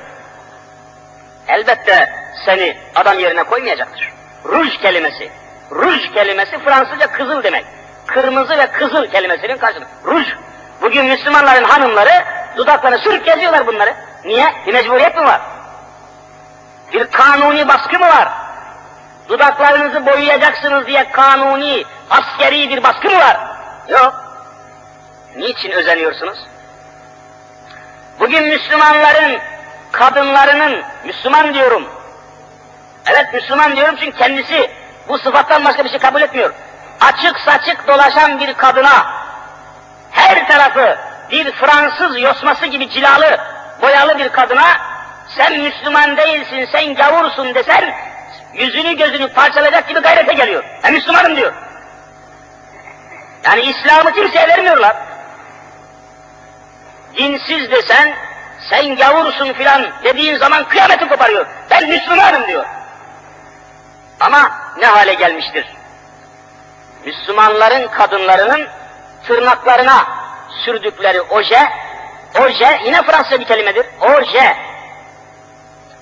Elbette 1.48 2.10
seni 2.46 2.78
adam 2.96 3.20
yerine 3.20 3.44
koymayacaktır. 3.44 4.14
Ruj 4.46 4.78
kelimesi. 4.78 5.32
Ruj 5.72 6.14
kelimesi 6.14 6.60
Fransızca 6.60 7.12
kızıl 7.12 7.44
demek. 7.44 7.66
Kırmızı 8.08 8.58
ve 8.58 8.68
kızıl 8.68 9.08
kelimesinin 9.08 9.58
karşılığı. 9.58 9.88
Ruj. 10.06 10.28
Bugün 10.82 11.06
Müslümanların 11.06 11.64
hanımları 11.64 12.24
dudaklarını 12.58 12.98
sürüp 13.00 13.26
geziyorlar 13.26 13.68
bunları. 13.68 13.94
Niye? 14.26 14.54
Bir 14.68 14.74
mecburiyet 14.74 15.16
mi 15.16 15.26
var? 15.26 15.42
Bir 16.94 17.08
kanuni 17.08 17.68
baskı 17.68 18.00
mı 18.00 18.06
var? 18.06 18.30
Dudaklarınızı 19.30 20.06
boyayacaksınız 20.06 20.88
diye 20.88 21.12
kanuni, 21.12 21.84
askeri 22.10 22.70
bir 22.70 22.84
baskı 22.84 23.10
mı 23.10 23.20
var? 23.20 23.38
Yok. 23.88 24.23
Niçin 25.36 25.72
özeniyorsunuz? 25.72 26.40
Bugün 28.20 28.44
Müslümanların 28.44 29.40
kadınlarının, 29.92 30.84
Müslüman 31.06 31.54
diyorum, 31.54 31.90
evet 33.06 33.34
Müslüman 33.34 33.76
diyorum 33.76 33.96
çünkü 34.00 34.18
kendisi 34.18 34.72
bu 35.08 35.18
sıfattan 35.18 35.66
başka 35.66 35.86
bir 35.86 35.90
şey 35.90 36.00
kabul 36.00 36.22
etmiyor. 36.22 36.54
Açık 37.02 37.40
saçık 37.40 37.88
dolaşan 37.88 38.40
bir 38.40 38.54
kadına, 38.54 39.14
her 40.12 40.48
tarafı 40.48 40.98
bir 41.32 41.52
Fransız 41.52 42.20
yosması 42.20 42.66
gibi 42.66 42.90
cilalı, 42.90 43.38
boyalı 43.82 44.18
bir 44.18 44.30
kadına, 44.30 44.68
sen 45.38 45.60
Müslüman 45.60 46.18
değilsin, 46.18 46.70
sen 46.72 46.96
gavursun 46.96 47.56
desen, 47.56 47.96
yüzünü 48.54 48.98
gözünü 48.98 49.34
parçalayacak 49.34 49.88
gibi 49.88 50.00
gayrete 50.00 50.34
geliyor. 50.34 50.64
Ben 50.84 50.94
Müslümanım 50.94 51.36
diyor. 51.36 51.54
Yani 53.44 53.62
İslam'ı 53.62 54.14
kimseye 54.14 54.48
vermiyorlar 54.48 55.13
dinsiz 57.18 57.72
desen, 57.72 58.16
sen 58.70 58.96
gavursun 58.96 59.54
filan 59.54 59.92
dediğin 60.04 60.38
zaman 60.38 60.68
kıyameti 60.68 61.10
koparıyor. 61.10 61.46
Ben 61.72 61.90
Müslümanım 61.90 62.48
diyor. 62.48 62.66
Ama 64.20 64.52
ne 64.80 64.86
hale 64.86 65.14
gelmiştir? 65.14 65.66
Müslümanların 67.06 67.88
kadınlarının 67.88 68.68
tırnaklarına 69.28 70.06
sürdükleri 70.66 71.22
oje, 71.22 71.70
oje 72.42 72.80
yine 72.86 73.02
Fransızca 73.02 73.40
bir 73.40 73.46
kelimedir. 73.46 73.86
Oje. 74.02 74.58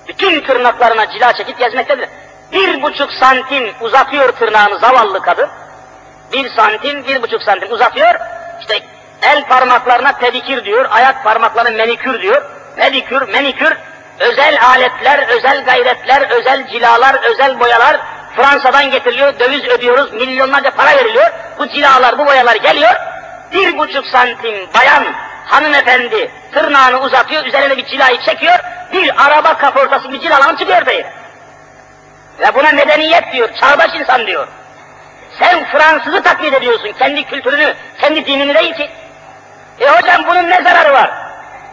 Bütün 0.07 0.41
tırnaklarına 0.41 1.11
cila 1.11 1.33
çekip 1.33 1.59
gezmektedir. 1.59 2.09
Bir 2.51 2.81
buçuk 2.81 3.13
santim 3.13 3.73
uzatıyor 3.81 4.31
tırnağını 4.31 4.79
zavallı 4.79 5.21
kadın. 5.21 5.49
Bir 6.33 6.49
santim, 6.49 7.05
bir 7.07 7.21
buçuk 7.21 7.43
santim 7.43 7.71
uzatıyor. 7.71 8.15
İşte 8.61 8.79
el 9.21 9.45
parmaklarına 9.47 10.11
pedikür 10.11 10.65
diyor, 10.65 10.85
ayak 10.91 11.23
parmaklarına 11.23 11.77
menikür 11.77 12.21
diyor. 12.21 12.41
Pedikür, 12.75 13.21
menikür, 13.21 13.77
özel 14.19 14.57
aletler, 14.65 15.27
özel 15.27 15.63
gayretler, 15.65 16.29
özel 16.29 16.67
cilalar, 16.67 17.15
özel 17.23 17.59
boyalar 17.59 17.99
Fransa'dan 18.35 18.91
getiriliyor, 18.91 19.39
döviz 19.39 19.65
ödüyoruz, 19.65 20.13
milyonlarca 20.13 20.71
para 20.71 20.97
veriliyor. 20.97 21.31
Bu 21.59 21.67
cilalar, 21.67 22.19
bu 22.19 22.25
boyalar 22.25 22.55
geliyor. 22.55 22.95
Bir 23.53 23.77
buçuk 23.77 24.05
santim 24.07 24.69
bayan 24.73 25.03
hanımefendi 25.45 26.31
tırnağını 26.51 27.01
uzatıyor, 27.01 27.45
üzerine 27.45 27.77
bir 27.77 27.85
cilayı 27.85 28.21
çekiyor, 28.21 28.59
bir 28.93 29.25
araba 29.25 29.57
kaportası 29.57 30.11
bir 30.11 30.19
cilalanıp 30.19 30.59
çıkıyor 30.59 30.81
ortaya. 30.81 31.13
Ve 32.39 32.55
buna 32.55 32.71
medeniyet 32.71 33.33
diyor, 33.33 33.49
çağdaş 33.59 33.95
insan 33.95 34.27
diyor. 34.27 34.47
Sen 35.39 35.65
Fransız'ı 35.71 36.23
taklit 36.23 36.53
ediyorsun, 36.53 36.91
kendi 36.99 37.23
kültürünü, 37.23 37.73
kendi 38.01 38.25
dinini 38.25 38.53
değil 38.55 38.73
ki. 38.73 38.89
E 39.81 39.89
hocam 39.89 40.25
bunun 40.27 40.49
ne 40.49 40.61
zararı 40.63 40.93
var? 40.93 41.11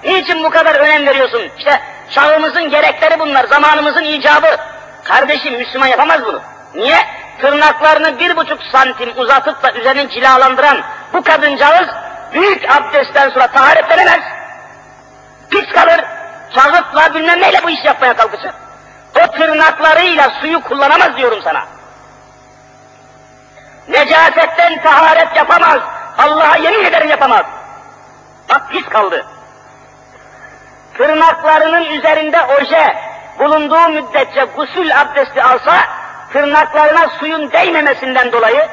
Niçin 0.05 0.45
bu 0.45 0.51
kadar 0.51 0.75
önem 0.75 1.07
veriyorsun? 1.07 1.51
İşte 1.59 1.81
çağımızın 2.15 2.71
gerekleri 2.71 3.21
bunlar, 3.21 3.45
zamanımızın 3.45 4.05
icabı. 4.05 4.57
Kardeşim 5.05 5.55
Müslüman 5.55 5.87
yapamaz 5.87 6.25
bunu. 6.25 6.41
Niye? 6.75 6.99
Tırnaklarını 7.41 8.19
bir 8.19 8.37
buçuk 8.37 8.63
santim 8.73 9.13
uzatıp 9.17 9.63
da 9.63 9.73
üzerini 9.73 10.11
cilalandıran 10.11 10.83
bu 11.13 11.23
kadıncağız 11.23 11.89
büyük 12.33 12.71
abdestten 12.71 13.31
sonra 13.31 13.47
taharetlenemez. 13.47 14.21
Pis 15.51 15.73
kalır, 15.73 16.05
kağıtla 16.55 17.15
bilmem 17.15 17.41
neyle 17.41 17.63
bu 17.63 17.71
iş 17.71 17.85
yapmaya 17.85 18.17
kalkacak. 18.17 18.55
O 19.25 19.31
tırnaklarıyla 19.31 20.31
suyu 20.41 20.61
kullanamaz 20.61 21.17
diyorum 21.17 21.41
sana. 21.45 21.65
Necasetten 23.89 24.83
taharet 24.83 25.37
yapamaz. 25.37 25.79
Allah'a 26.19 26.57
yemin 26.57 26.85
ederim 26.85 27.09
yapamaz. 27.09 27.43
Bak 28.49 28.71
pis 28.71 28.85
kaldı. 28.85 29.27
Tırnaklarının 30.99 31.85
üzerinde 31.85 32.39
oje 32.45 32.97
bulunduğu 33.39 33.89
müddetçe 33.89 34.45
gusül 34.57 35.01
abdesti 35.01 35.43
alsa, 35.43 35.75
tırnaklarına 36.33 37.09
suyun 37.09 37.53
değmemesinden 37.53 38.33
dolayı, 38.33 38.69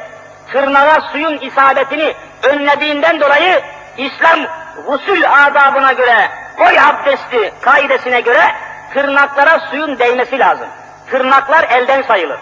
tırnağa 0.52 1.02
suyun 1.12 1.38
isabetini 1.38 2.16
önlediğinden 2.44 3.20
dolayı, 3.20 3.62
İslam 3.98 4.40
gusül 4.88 5.46
adabına 5.46 5.92
göre, 5.92 6.30
boy 6.60 6.80
abdesti 6.80 7.54
kaidesine 7.62 8.22
göre, 8.22 8.56
tırnaklara 8.94 9.60
suyun 9.60 10.00
değmesi 10.00 10.40
lazım. 10.40 10.68
Tırnaklar 11.12 11.64
elden 11.70 12.02
sayılır. 12.02 12.40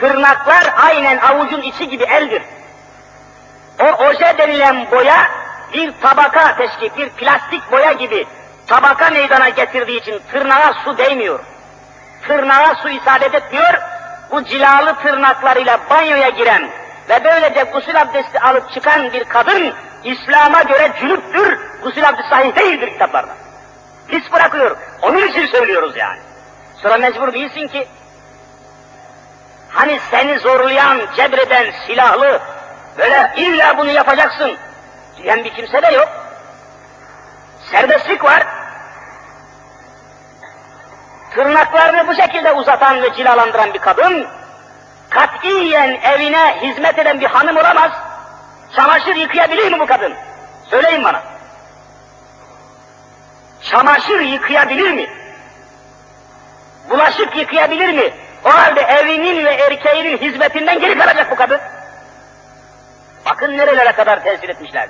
Tırnaklar 0.00 0.74
aynen 0.86 1.18
avucun 1.18 1.62
içi 1.62 1.88
gibi 1.88 2.04
eldir. 2.04 2.42
O 3.80 4.04
oje 4.04 4.38
denilen 4.38 4.90
boya 4.90 5.28
bir 5.74 5.92
tabaka 6.02 6.56
teşkil, 6.56 6.96
bir 6.98 7.08
plastik 7.08 7.72
boya 7.72 7.92
gibi 7.92 8.26
tabaka 8.66 9.10
meydana 9.10 9.48
getirdiği 9.48 10.00
için 10.00 10.20
tırnağa 10.32 10.72
su 10.84 10.98
değmiyor. 10.98 11.40
Tırnağa 12.28 12.74
su 12.74 12.88
isabet 12.88 13.34
etmiyor. 13.34 13.74
Bu 14.30 14.44
cilalı 14.44 14.94
tırnaklarıyla 14.94 15.78
banyoya 15.90 16.28
giren 16.28 16.70
ve 17.08 17.24
böylece 17.24 17.62
gusül 17.62 18.00
abdesti 18.00 18.40
alıp 18.40 18.72
çıkan 18.72 19.12
bir 19.12 19.24
kadın 19.24 19.74
İslam'a 20.04 20.62
göre 20.62 20.92
cünüptür, 21.00 21.58
gusül 21.82 22.08
abdesti 22.08 22.28
sahih 22.30 22.56
değildir 22.56 22.90
kitaplarda. 22.90 23.34
Pis 24.08 24.32
bırakıyor. 24.32 24.76
Onun 25.02 25.28
için 25.28 25.46
söylüyoruz 25.46 25.96
yani. 25.96 26.18
Sonra 26.82 26.98
mecbur 26.98 27.32
değilsin 27.32 27.68
ki 27.68 27.88
Hani 29.76 30.00
seni 30.10 30.38
zorlayan, 30.38 31.00
cebreden, 31.16 31.66
silahlı, 31.86 32.40
böyle 32.98 33.32
illa 33.36 33.78
bunu 33.78 33.90
yapacaksın 33.90 34.56
diyen 35.16 35.44
bir 35.44 35.54
kimse 35.54 35.82
de 35.82 35.86
yok. 35.86 36.08
Serbestlik 37.70 38.24
var. 38.24 38.46
Tırnaklarını 41.34 42.08
bu 42.08 42.14
şekilde 42.14 42.52
uzatan 42.52 43.02
ve 43.02 43.14
cilalandıran 43.14 43.74
bir 43.74 43.78
kadın, 43.78 44.26
katiyen 45.10 46.00
evine 46.02 46.56
hizmet 46.62 46.98
eden 46.98 47.20
bir 47.20 47.26
hanım 47.26 47.56
olamaz. 47.56 47.92
Çamaşır 48.76 49.16
yıkayabilir 49.16 49.72
mi 49.72 49.80
bu 49.80 49.86
kadın? 49.86 50.14
Söyleyin 50.70 51.04
bana. 51.04 51.22
Çamaşır 53.62 54.20
yıkayabilir 54.20 54.90
mi? 54.90 55.06
Bulaşık 56.90 57.36
yıkayabilir 57.36 57.92
mi? 57.92 58.12
O 58.44 58.48
halde 58.50 58.80
evinin 58.80 59.44
ve 59.44 59.54
erkeğinin 59.54 60.18
hizmetinden 60.18 60.80
geri 60.80 60.98
kalacak 60.98 61.30
bu 61.30 61.36
kadın. 61.36 61.60
Bakın 63.26 63.58
nerelere 63.58 63.92
kadar 63.92 64.22
tesir 64.22 64.48
etmişler. 64.48 64.88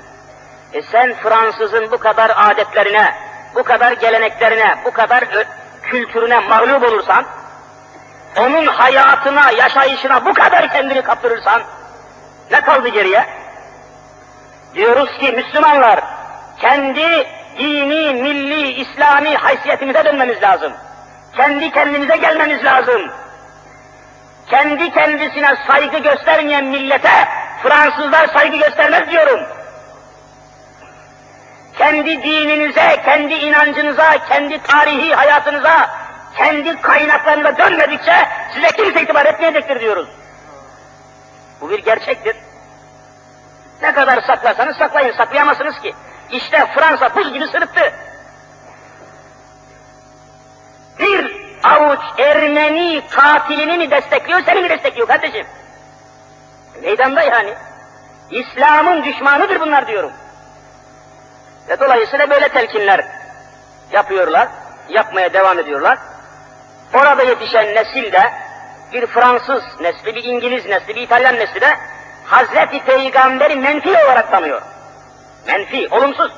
E 0.72 0.82
sen 0.82 1.14
Fransızın 1.14 1.90
bu 1.90 1.98
kadar 1.98 2.32
adetlerine, 2.36 3.14
bu 3.54 3.62
kadar 3.62 3.92
geleneklerine, 3.92 4.78
bu 4.84 4.90
kadar 4.90 5.24
kültürüne 5.82 6.38
mağlup 6.38 6.82
olursan, 6.82 7.24
onun 8.38 8.66
hayatına, 8.66 9.50
yaşayışına 9.50 10.24
bu 10.24 10.34
kadar 10.34 10.72
kendini 10.72 11.02
kaptırırsan, 11.02 11.62
ne 12.50 12.60
kaldı 12.60 12.88
geriye? 12.88 13.26
Diyoruz 14.74 15.18
ki 15.18 15.32
Müslümanlar, 15.32 16.00
kendi 16.58 17.26
dini, 17.58 18.22
milli, 18.22 18.72
İslami 18.72 19.36
haysiyetimize 19.36 20.04
dönmemiz 20.04 20.42
lazım. 20.42 20.72
Kendi 21.36 21.70
kendimize 21.70 22.16
gelmemiz 22.16 22.64
lazım 22.64 23.10
kendi 24.46 24.90
kendisine 24.90 25.56
saygı 25.66 25.98
göstermeyen 25.98 26.64
millete 26.64 27.28
Fransızlar 27.62 28.26
saygı 28.26 28.56
göstermez 28.56 29.10
diyorum. 29.10 29.40
Kendi 31.78 32.22
dininize, 32.22 33.02
kendi 33.04 33.34
inancınıza, 33.34 34.18
kendi 34.28 34.62
tarihi 34.62 35.14
hayatınıza, 35.14 35.90
kendi 36.36 36.80
kaynaklarına 36.80 37.58
dönmedikçe 37.58 38.28
size 38.54 38.66
kimse 38.66 39.02
itibar 39.02 39.26
etmeyecektir 39.26 39.80
diyoruz. 39.80 40.08
Bu 41.60 41.70
bir 41.70 41.78
gerçektir. 41.78 42.36
Ne 43.82 43.92
kadar 43.92 44.20
saklasanız 44.20 44.76
saklayın, 44.76 45.16
saklayamazsınız 45.16 45.80
ki. 45.80 45.94
İşte 46.30 46.66
Fransa 46.74 47.14
buz 47.14 47.32
gibi 47.32 47.46
sırıttı. 47.48 47.92
Bir 50.98 51.36
avuç 51.62 52.00
Ermeni 52.18 53.02
katilini 53.10 53.78
mi 53.78 53.90
destekliyor, 53.90 54.42
seni 54.44 54.62
mi 54.62 54.68
destekliyor 54.68 55.08
kardeşim? 55.08 55.46
Meydanda 56.82 57.22
yani. 57.22 57.54
İslam'ın 58.30 59.04
düşmanıdır 59.04 59.60
bunlar 59.60 59.86
diyorum. 59.86 60.12
Ve 61.68 61.80
dolayısıyla 61.80 62.30
böyle 62.30 62.48
telkinler 62.48 63.06
yapıyorlar, 63.92 64.48
yapmaya 64.88 65.32
devam 65.32 65.58
ediyorlar. 65.58 65.98
Orada 66.94 67.22
yetişen 67.22 67.74
nesil 67.74 68.12
de 68.12 68.32
bir 68.92 69.06
Fransız 69.06 69.62
nesli, 69.80 70.14
bir 70.14 70.24
İngiliz 70.24 70.66
nesli, 70.66 70.88
bir 70.88 71.00
İtalyan 71.00 71.36
nesli 71.36 71.60
de 71.60 71.76
Hazreti 72.24 72.84
Peygamber'i 72.84 73.56
menfi 73.56 73.90
olarak 73.90 74.30
tanıyor. 74.30 74.62
Menfi, 75.46 75.88
olumsuz. 75.90 76.32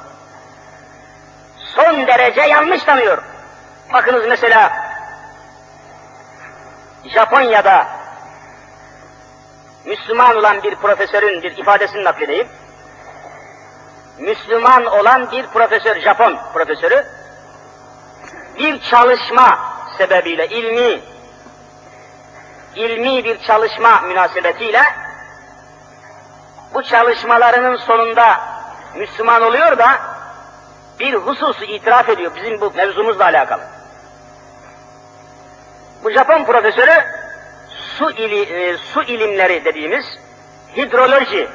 Son 1.57 2.07
derece 2.07 2.41
yanlış 2.41 2.85
tanıyor. 2.85 3.23
Bakınız 3.93 4.27
mesela 4.29 4.73
Japonya'da 7.05 7.87
Müslüman 9.85 10.37
olan 10.37 10.63
bir 10.63 10.75
profesörün 10.75 11.43
bir 11.43 11.57
ifadesini 11.57 12.05
nakledeyim. 12.05 12.49
Müslüman 14.19 14.87
olan 14.87 15.31
bir 15.31 15.47
profesör, 15.47 16.01
Japon 16.01 16.39
profesörü, 16.55 17.07
bir 18.59 18.81
çalışma 18.81 19.59
sebebiyle, 19.99 20.49
ilmi, 20.49 21.01
ilmi 22.77 23.25
bir 23.25 23.39
çalışma 23.39 24.01
münasebetiyle, 24.01 24.83
bu 26.75 26.83
çalışmalarının 26.83 27.77
sonunda 27.77 28.41
Müslüman 28.95 29.43
oluyor 29.43 29.79
da, 29.79 29.99
bir 31.01 31.15
hususu 31.15 31.65
itiraf 31.65 32.09
ediyor 32.09 32.33
bizim 32.37 32.61
bu 32.61 32.73
mevzumuzla 32.77 33.25
alakalı. 33.25 33.63
Bu 36.05 36.11
Japon 36.11 36.45
profesörü 36.45 37.05
su, 37.99 38.11
ili, 38.11 38.43
e, 38.43 38.77
su 38.77 39.03
ilimleri 39.03 39.65
dediğimiz 39.65 40.05
hidroloji, 40.77 41.49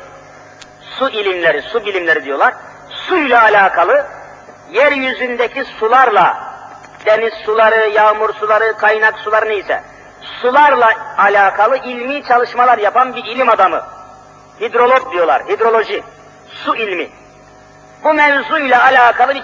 su 1.00 1.10
ilimleri, 1.10 1.62
su 1.62 1.86
bilimleri 1.86 2.24
diyorlar. 2.26 2.54
Suyla 2.90 3.42
alakalı 3.42 4.06
yeryüzündeki 4.72 5.64
sularla, 5.66 6.54
deniz 7.06 7.34
suları, 7.34 7.90
yağmur 7.90 8.34
suları, 8.34 8.78
kaynak 8.78 9.20
suları 9.20 9.50
neyse, 9.50 9.84
sularla 10.42 10.92
alakalı 11.18 11.78
ilmi 11.78 12.24
çalışmalar 12.24 12.78
yapan 12.78 13.16
bir 13.16 13.26
ilim 13.26 13.50
adamı. 13.50 13.82
Hidrolog 14.62 15.12
diyorlar, 15.12 15.44
hidroloji, 15.44 16.04
su 16.48 16.76
ilmi. 16.76 17.10
Bu 18.04 18.14
mevzuyla 18.14 18.84
alakalı 18.84 19.36
bir 19.36 19.44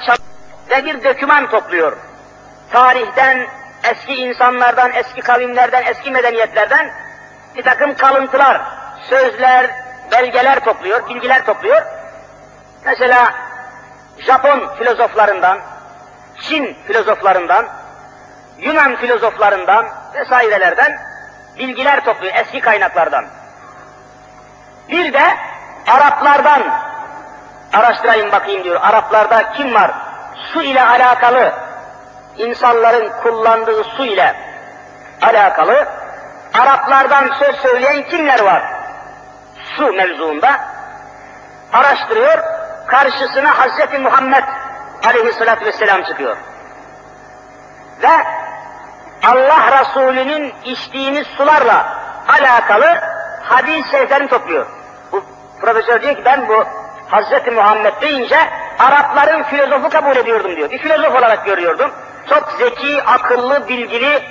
ve 0.70 0.86
bir 0.86 1.04
döküman 1.04 1.50
topluyor. 1.50 1.97
Tarihten, 2.72 3.47
eski 3.84 4.16
insanlardan, 4.16 4.91
eski 4.93 5.22
kavimlerden, 5.22 5.84
eski 5.86 6.12
medeniyetlerden 6.12 6.91
bir 7.56 7.64
takım 7.64 7.93
kalıntılar, 7.93 8.62
sözler, 9.10 9.72
belgeler 10.12 10.60
topluyor, 10.60 11.10
bilgiler 11.10 11.45
topluyor. 11.45 11.82
Mesela 12.86 13.34
Japon 14.18 14.76
filozoflarından, 14.78 15.60
Çin 16.41 16.78
filozoflarından, 16.88 17.66
Yunan 18.57 18.95
filozoflarından 18.95 19.86
vesairelerden 20.14 20.99
bilgiler 21.57 22.05
topluyor 22.05 22.34
eski 22.36 22.60
kaynaklardan. 22.60 23.26
Bir 24.89 25.14
de 25.14 25.38
Araplardan 25.88 26.64
araştırayım 27.74 28.32
bakayım 28.32 28.64
diyor. 28.64 28.82
Araplarda 28.82 29.51
kim 29.51 29.74
var? 29.74 29.91
Su 30.53 30.64
ile 30.64 30.84
alakalı 30.84 31.53
insanların 32.38 33.12
kullandığı 33.24 33.84
su 33.84 34.05
ile 34.05 34.36
alakalı 35.22 35.88
Araplardan 36.53 37.32
söz 37.39 37.55
söyleyen 37.55 38.10
kimler 38.10 38.39
var? 38.39 38.79
Su 39.76 39.93
mevzuunda 39.93 40.60
araştırıyor, 41.74 42.39
karşısına 42.88 43.60
Hazreti 43.60 43.97
Muhammed 43.97 44.43
aleyhissalatü 45.07 45.66
vesselam 45.66 46.03
çıkıyor. 46.03 46.38
Ve 48.03 48.10
Allah 49.24 49.80
Resulü'nün 49.80 50.53
içtiğiniz 50.66 51.28
sularla 51.28 51.99
alakalı 52.28 53.01
hadis 53.43 53.91
şeriflerini 53.91 54.28
topluyor. 54.28 54.66
Bu 55.12 55.24
profesör 55.62 56.01
diyor 56.01 56.16
ki 56.16 56.26
ben 56.26 56.47
bu 56.47 56.66
Hazreti 57.10 57.51
Muhammed 57.51 58.01
deyince 58.01 58.38
Arapların 58.80 59.43
filozofu 59.43 59.89
kabul 59.89 60.16
ediyordum 60.16 60.55
diyor. 60.55 60.72
Bir 60.72 60.78
filozof 60.78 61.16
olarak 61.16 61.45
görüyordum. 61.45 61.91
Çok 62.30 62.51
zeki, 62.57 63.03
akıllı, 63.03 63.68
bilgili, 63.68 64.24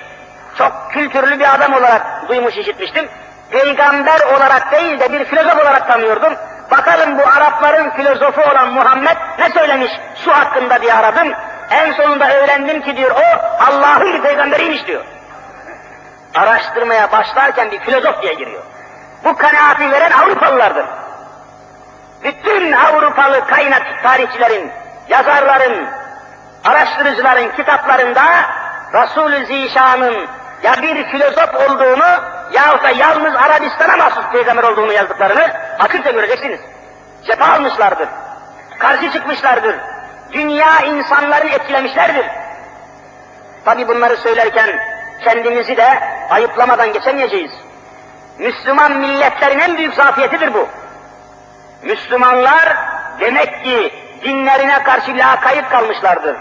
çok 0.58 0.90
kültürlü 0.90 1.38
bir 1.40 1.54
adam 1.54 1.74
olarak 1.74 2.28
duymuş 2.28 2.56
işitmiştim. 2.56 3.08
Peygamber 3.50 4.20
olarak 4.20 4.72
değil 4.72 5.00
de 5.00 5.12
bir 5.12 5.24
filozof 5.24 5.62
olarak 5.62 5.88
tanıyordum. 5.88 6.34
Bakalım 6.70 7.18
bu 7.18 7.22
Arapların 7.22 7.90
filozofu 7.90 8.42
olan 8.42 8.72
Muhammed 8.72 9.16
ne 9.38 9.50
söylemiş 9.50 9.92
su 10.14 10.32
hakkında 10.32 10.82
diye 10.82 10.94
aradım. 10.94 11.32
En 11.70 11.92
sonunda 11.92 12.34
öğrendim 12.34 12.82
ki 12.82 12.96
diyor 12.96 13.10
o 13.10 13.38
Allah'ın 13.64 14.14
bir 14.14 14.22
peygamberiymiş 14.22 14.86
diyor. 14.86 15.04
Araştırmaya 16.34 17.12
başlarken 17.12 17.70
bir 17.70 17.80
filozof 17.80 18.22
diye 18.22 18.34
giriyor. 18.34 18.62
Bu 19.24 19.36
kanaati 19.36 19.92
veren 19.92 20.10
Avrupalılardır. 20.10 20.86
Bütün 22.24 22.72
Avrupalı 22.72 23.46
kaynak 23.46 24.02
tarihçilerin, 24.02 24.72
yazarların, 25.08 25.88
araştırıcıların 26.64 27.50
kitaplarında 27.56 28.22
Resul-i 28.94 29.46
Zişan'ın 29.46 30.28
ya 30.62 30.82
bir 30.82 31.10
filozof 31.10 31.54
olduğunu 31.54 32.37
yahut 32.52 32.82
da 32.82 32.90
yalnız 32.90 33.36
Arabistan'a 33.36 33.96
mahsus 33.96 34.24
peygamber 34.32 34.62
olduğunu 34.62 34.92
yazdıklarını 34.92 35.52
açıkça 35.78 36.10
göreceksiniz. 36.10 36.60
Cephe 37.26 37.44
almışlardır. 37.44 38.08
Karşı 38.78 39.12
çıkmışlardır. 39.12 39.76
Dünya 40.32 40.80
insanları 40.80 41.48
etkilemişlerdir. 41.48 42.26
Tabi 43.64 43.88
bunları 43.88 44.16
söylerken 44.16 44.80
kendimizi 45.24 45.76
de 45.76 46.00
ayıplamadan 46.30 46.92
geçemeyeceğiz. 46.92 47.52
Müslüman 48.38 48.92
milletlerin 48.92 49.58
en 49.58 49.76
büyük 49.76 49.94
zafiyetidir 49.94 50.54
bu. 50.54 50.68
Müslümanlar 51.82 52.76
demek 53.20 53.64
ki 53.64 53.92
dinlerine 54.24 54.82
karşı 54.82 55.16
lakayıp 55.16 55.70
kalmışlardır. 55.70 56.36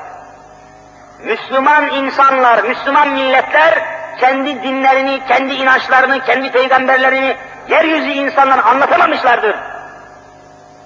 Müslüman 1.23 1.89
insanlar, 1.89 2.63
Müslüman 2.63 3.09
milletler 3.09 3.96
kendi 4.19 4.63
dinlerini, 4.63 5.21
kendi 5.27 5.53
inançlarını, 5.53 6.25
kendi 6.25 6.51
peygamberlerini 6.51 7.35
yeryüzü 7.69 8.09
insanlara 8.09 8.65
anlatamamışlardır. 8.65 9.55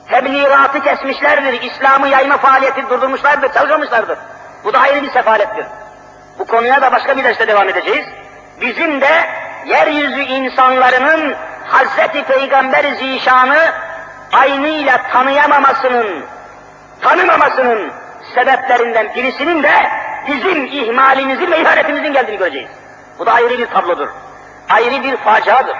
Tebliğatı 0.09 0.81
kesmişlerdir, 0.81 1.61
İslam'ı 1.61 2.07
yayma 2.07 2.37
faaliyeti 2.37 2.89
durdurmuşlardır, 2.89 3.53
çalışmamışlardır. 3.53 4.17
Bu 4.63 4.73
da 4.73 4.79
ayrı 4.79 5.03
bir 5.03 5.09
sefalettir. 5.11 5.65
Bu 6.39 6.45
konuya 6.45 6.81
da 6.81 6.91
başka 6.91 7.17
bir 7.17 7.23
derste 7.23 7.47
devam 7.47 7.69
edeceğiz. 7.69 8.05
Bizim 8.61 9.01
de 9.01 9.27
yeryüzü 9.65 10.21
insanlarının 10.21 11.35
Hazreti 11.67 12.23
Peygamber 12.23 12.83
Zişan'ı 12.83 13.71
aynıyla 14.33 14.97
tanıyamamasının, 15.11 16.25
tanımamasının 17.01 17.91
sebeplerinden 18.35 19.15
birisinin 19.15 19.63
de 19.63 19.71
bizim 20.27 20.65
ihmalimizin 20.65 21.51
ve 21.51 21.61
ihanetimizin 21.61 22.13
geldiğini 22.13 22.37
göreceğiz. 22.37 22.69
Bu 23.21 23.25
da 23.25 23.33
ayrı 23.33 23.57
bir 23.57 23.67
tablodur. 23.67 24.07
Ayrı 24.69 25.03
bir 25.03 25.17
faciadır. 25.17 25.77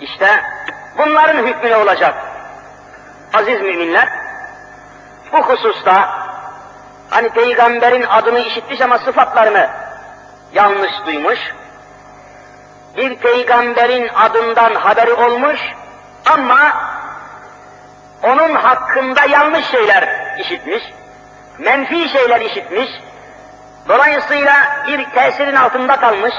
İşte 0.00 0.42
bunların 0.98 1.46
hükmü 1.46 1.70
ne 1.70 1.76
olacak? 1.76 2.14
Aziz 3.34 3.60
müminler, 3.60 4.08
bu 5.32 5.36
hususta 5.36 6.08
hani 7.10 7.28
peygamberin 7.28 8.02
adını 8.02 8.38
işitmiş 8.38 8.80
ama 8.80 8.98
sıfatlarını 8.98 9.70
yanlış 10.52 10.92
duymuş, 11.06 11.38
bir 12.96 13.16
peygamberin 13.16 14.08
adından 14.08 14.74
haberi 14.74 15.12
olmuş 15.12 15.60
ama 16.26 16.72
onun 18.22 18.54
hakkında 18.54 19.24
yanlış 19.24 19.66
şeyler 19.66 20.36
işitmiş, 20.38 20.82
menfi 21.58 22.08
şeyler 22.08 22.40
işitmiş, 22.40 22.90
dolayısıyla 23.88 24.54
bir 24.86 25.10
tesirin 25.10 25.56
altında 25.56 25.96
kalmış, 25.96 26.34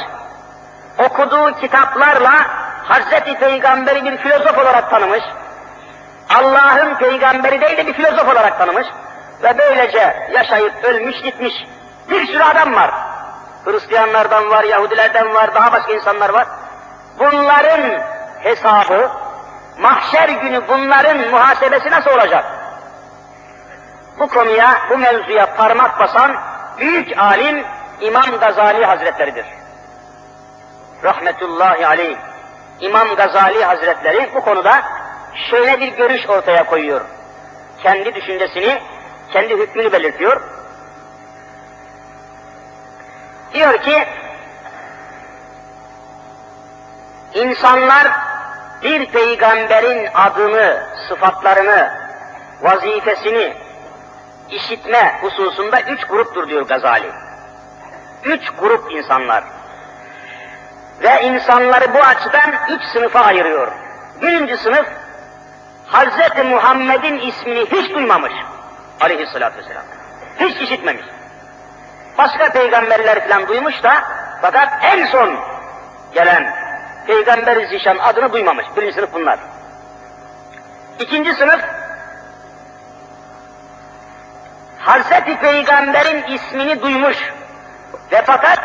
okuduğu 0.98 1.60
kitaplarla 1.62 2.34
Hazreti 2.84 3.40
Peygamber'i 3.40 4.06
bir 4.06 4.18
filozof 4.18 4.58
olarak 4.58 4.90
tanımış, 4.90 5.24
Allah'ın 6.30 6.96
peygamberi 6.96 7.62
değil 7.62 7.78
de 7.78 7.88
bir 7.88 7.94
filozof 7.94 8.28
olarak 8.28 8.58
tanımış 8.58 8.88
ve 9.44 9.58
böylece 9.58 10.30
yaşayıp 10.32 10.84
ölmüş 10.84 11.22
gitmiş 11.22 11.54
bir 12.10 12.28
sürü 12.28 12.44
adam 12.44 12.76
var. 12.76 12.92
Hristiyanlardan 13.66 14.50
var, 14.50 14.64
Yahudilerden 14.64 15.34
var, 15.34 15.56
daha 15.56 15.72
başka 15.72 15.94
insanlar 15.94 16.30
var. 16.30 16.48
Bunların 17.20 18.02
hesabı, 18.40 19.10
mahşer 19.80 20.30
günü 20.30 20.68
bunların 20.68 21.18
muhasebesi 21.18 21.92
nasıl 21.92 22.12
olacak? 22.12 22.46
Bu 24.20 24.28
konuya, 24.28 24.82
bu 24.90 24.98
mevzuya 24.98 25.56
parmak 25.56 26.00
basan 26.00 26.36
büyük 26.80 27.18
alim 27.18 27.66
İmam 28.02 28.40
Gazali 28.40 28.86
Hazretleridir. 28.86 29.46
Rahmetullahi 31.04 31.88
aleyh. 31.88 32.18
İmam 32.80 33.16
Gazali 33.16 33.64
Hazretleri 33.64 34.30
bu 34.36 34.42
konuda 34.42 34.84
şöyle 35.50 35.80
bir 35.80 35.88
görüş 35.88 36.30
ortaya 36.30 36.66
koyuyor. 36.66 37.02
Kendi 37.84 38.16
düşüncesini, 38.16 38.82
kendi 39.32 39.58
hükmünü 39.58 39.92
belirtiyor. 39.92 40.42
Diyor 43.54 43.78
ki, 43.78 44.08
insanlar 47.34 48.08
bir 48.84 49.06
peygamberin 49.06 50.10
adını, 50.14 50.84
sıfatlarını, 51.10 51.92
vazifesini 52.62 53.54
işitme 54.52 55.20
hususunda 55.22 55.82
üç 55.82 56.04
gruptur 56.06 56.50
diyor 56.50 56.68
Gazali. 56.68 57.12
Üç 58.24 58.50
grup 58.60 58.92
insanlar. 58.92 59.44
Ve 61.04 61.22
insanları 61.22 61.94
bu 61.94 62.00
açıdan 62.00 62.54
üç 62.70 62.84
sınıfa 62.94 63.20
ayırıyor. 63.20 63.68
Birinci 64.22 64.58
sınıf, 64.58 64.88
Hz. 65.88 66.46
Muhammed'in 66.46 67.20
ismini 67.20 67.66
hiç 67.66 67.94
duymamış. 67.96 68.34
Aleyhissalatü 69.02 69.58
vesselam. 69.58 69.84
Hiç 70.40 70.62
işitmemiş. 70.62 71.06
Başka 72.18 72.50
peygamberler 72.50 73.28
falan 73.28 73.48
duymuş 73.48 73.84
da 73.84 74.04
fakat 74.42 74.70
en 74.82 75.06
son 75.06 75.40
gelen 76.14 76.56
Peygamber-i 77.08 77.68
Zişan 77.68 77.98
adını 77.98 78.34
duymamış. 78.34 78.66
Birinci 78.78 78.94
sınıf 78.94 79.14
bunlar. 79.14 79.40
İkinci 81.00 81.34
sınıf 81.34 81.62
Hazreti 84.80 85.38
Peygamber'in 85.38 86.24
ismini 86.24 86.82
duymuş 86.82 87.18
ve 88.12 88.22
fakat 88.26 88.60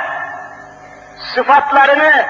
sıfatlarını, 1.35 2.27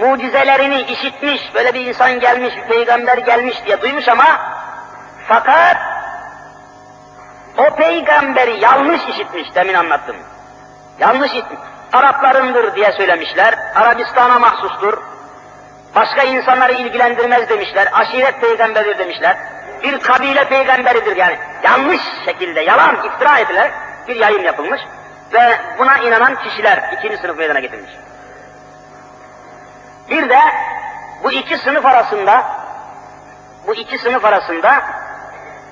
mucizelerini 0.00 0.80
işitmiş, 0.82 1.54
böyle 1.54 1.74
bir 1.74 1.86
insan 1.86 2.20
gelmiş, 2.20 2.56
bir 2.56 2.74
peygamber 2.74 3.18
gelmiş 3.18 3.64
diye 3.66 3.80
duymuş 3.80 4.08
ama 4.08 4.40
fakat 5.28 5.76
o 7.58 7.76
peygamberi 7.76 8.60
yanlış 8.60 9.00
işitmiş, 9.08 9.54
demin 9.54 9.74
anlattım. 9.74 10.16
Yanlış 10.98 11.32
işitmiş. 11.32 11.58
Araplarındır 11.92 12.74
diye 12.74 12.92
söylemişler, 12.92 13.54
Arabistan'a 13.74 14.38
mahsustur. 14.38 15.02
Başka 15.94 16.22
insanları 16.22 16.72
ilgilendirmez 16.72 17.48
demişler, 17.48 17.88
aşiret 17.92 18.40
peygamberidir 18.40 18.98
demişler. 18.98 19.36
Bir 19.86 20.00
kabile 20.00 20.48
peygamberidir 20.48 21.16
yani. 21.16 21.38
Yanlış 21.62 22.00
şekilde, 22.24 22.60
yalan, 22.60 22.96
iftira 23.06 23.38
ediler, 23.38 23.70
bir 24.08 24.16
yayın 24.16 24.42
yapılmış. 24.42 24.80
Ve 25.32 25.58
buna 25.78 25.98
inanan 25.98 26.34
kişiler 26.34 26.90
ikinci 26.98 27.16
sınıf 27.16 27.38
meydana 27.38 27.60
getirmiş. 27.60 27.90
Bir 30.10 30.28
de 30.28 30.38
bu 31.24 31.32
iki 31.32 31.58
sınıf 31.58 31.86
arasında, 31.86 32.44
bu 33.66 33.74
iki 33.74 33.98
sınıf 33.98 34.24
arasında 34.24 34.82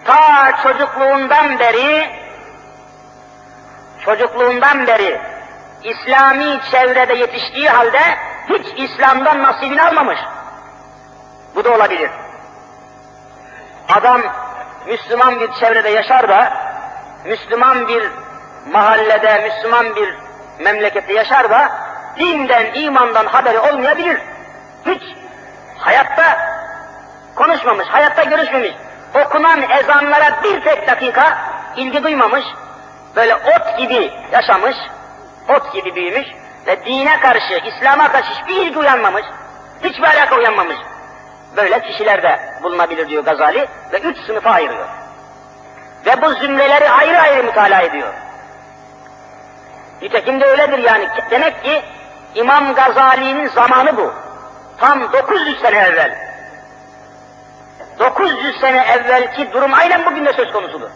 ta 0.04 0.52
çocukluğundan 0.62 1.58
beri, 1.58 2.10
çocukluğundan 4.04 4.86
beri 4.86 5.20
İslami 5.82 6.60
çevrede 6.70 7.14
yetiştiği 7.14 7.68
halde 7.68 8.00
hiç 8.48 8.90
İslam'dan 8.90 9.42
nasibini 9.42 9.82
almamış. 9.82 10.18
Bu 11.54 11.64
da 11.64 11.74
olabilir. 11.74 12.10
Adam 13.88 14.22
Müslüman 14.86 15.40
bir 15.40 15.52
çevrede 15.52 15.88
yaşar 15.88 16.28
da, 16.28 16.52
Müslüman 17.24 17.88
bir 17.88 18.10
mahallede, 18.72 19.38
Müslüman 19.48 19.96
bir 19.96 20.14
memlekette 20.58 21.12
yaşar 21.12 21.50
da, 21.50 21.68
dinden, 22.18 22.74
imandan 22.74 23.26
haberi 23.26 23.58
olmayabilir. 23.58 24.18
Hiç 24.86 25.02
hayatta 25.78 26.38
konuşmamış, 27.34 27.88
hayatta 27.88 28.22
görüşmemiş. 28.22 28.72
Okunan 29.14 29.62
ezanlara 29.70 30.42
bir 30.42 30.64
tek 30.64 30.88
dakika 30.88 31.38
ilgi 31.76 32.04
duymamış. 32.04 32.44
Böyle 33.16 33.34
ot 33.34 33.78
gibi 33.78 34.12
yaşamış, 34.32 34.76
ot 35.48 35.72
gibi 35.72 35.94
büyümüş 35.94 36.26
ve 36.66 36.84
dine 36.84 37.20
karşı, 37.20 37.60
İslam'a 37.66 38.12
karşı 38.12 38.30
hiçbir 38.30 38.56
ilgi 38.56 38.78
uyanmamış, 38.78 39.24
hiçbir 39.84 40.04
alaka 40.04 40.36
uyanmamış. 40.36 40.76
Böyle 41.56 41.82
kişiler 41.82 42.22
de 42.22 42.40
bulunabilir 42.62 43.08
diyor 43.08 43.24
Gazali 43.24 43.68
ve 43.92 43.98
üç 43.98 44.18
sınıfa 44.26 44.50
ayırıyor. 44.50 44.88
Ve 46.06 46.22
bu 46.22 46.32
zümreleri 46.32 46.90
ayrı 46.90 47.20
ayrı 47.20 47.44
mütalaa 47.44 47.80
ediyor. 47.80 48.08
Nitekim 50.02 50.40
de 50.40 50.46
öyledir 50.46 50.78
yani. 50.78 51.08
Demek 51.30 51.64
ki 51.64 51.82
İmam 52.34 52.74
Gazali'nin 52.74 53.48
zamanı 53.48 53.96
bu. 53.96 54.12
Tam 54.78 55.12
900 55.12 55.60
sene 55.60 55.76
evvel. 55.78 56.14
900 57.98 58.60
sene 58.60 58.84
evvelki 58.84 59.52
durum 59.52 59.74
aynen 59.74 60.06
bugün 60.06 60.24
de 60.24 60.32
söz 60.32 60.52
konusudur. 60.52 60.90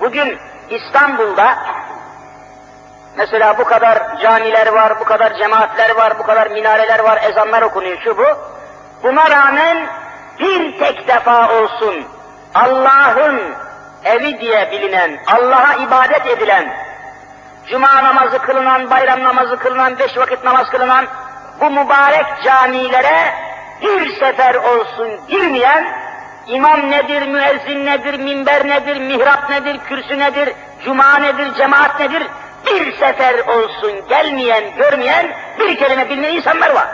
Bugün 0.00 0.38
İstanbul'da 0.70 1.58
mesela 3.16 3.58
bu 3.58 3.64
kadar 3.64 4.20
camiler 4.20 4.66
var, 4.66 5.00
bu 5.00 5.04
kadar 5.04 5.34
cemaatler 5.34 5.96
var, 5.96 6.18
bu 6.18 6.22
kadar 6.22 6.50
minareler 6.50 6.98
var, 6.98 7.22
ezanlar 7.22 7.62
okunuyor 7.62 7.98
şu 8.04 8.18
bu. 8.18 8.24
Buna 9.02 9.30
rağmen 9.30 9.86
bir 10.38 10.78
tek 10.78 11.08
defa 11.08 11.48
olsun 11.52 12.04
Allah'ın 12.54 13.40
evi 14.04 14.40
diye 14.40 14.70
bilinen, 14.70 15.20
Allah'a 15.26 15.74
ibadet 15.74 16.26
edilen, 16.26 16.72
cuma 17.70 18.04
namazı 18.04 18.38
kılınan, 18.38 18.90
bayram 18.90 19.24
namazı 19.24 19.56
kılınan, 19.56 19.98
beş 19.98 20.16
vakit 20.16 20.44
namaz 20.44 20.70
kılınan 20.70 21.06
bu 21.60 21.70
mübarek 21.70 22.26
camilere 22.44 23.34
bir 23.82 24.14
sefer 24.18 24.54
olsun 24.54 25.20
girmeyen, 25.28 25.86
imam 26.46 26.90
nedir, 26.90 27.28
müezzin 27.28 27.86
nedir, 27.86 28.18
minber 28.18 28.68
nedir, 28.68 28.96
mihrap 28.96 29.50
nedir, 29.50 29.78
kürsü 29.88 30.18
nedir, 30.18 30.52
cuma 30.84 31.18
nedir, 31.18 31.54
cemaat 31.54 32.00
nedir, 32.00 32.22
bir 32.66 32.92
sefer 32.92 33.38
olsun 33.38 34.08
gelmeyen, 34.08 34.64
görmeyen, 34.76 35.26
bir 35.58 35.76
kelime 35.76 36.08
bilmeyen 36.08 36.34
insanlar 36.34 36.70
var. 36.70 36.88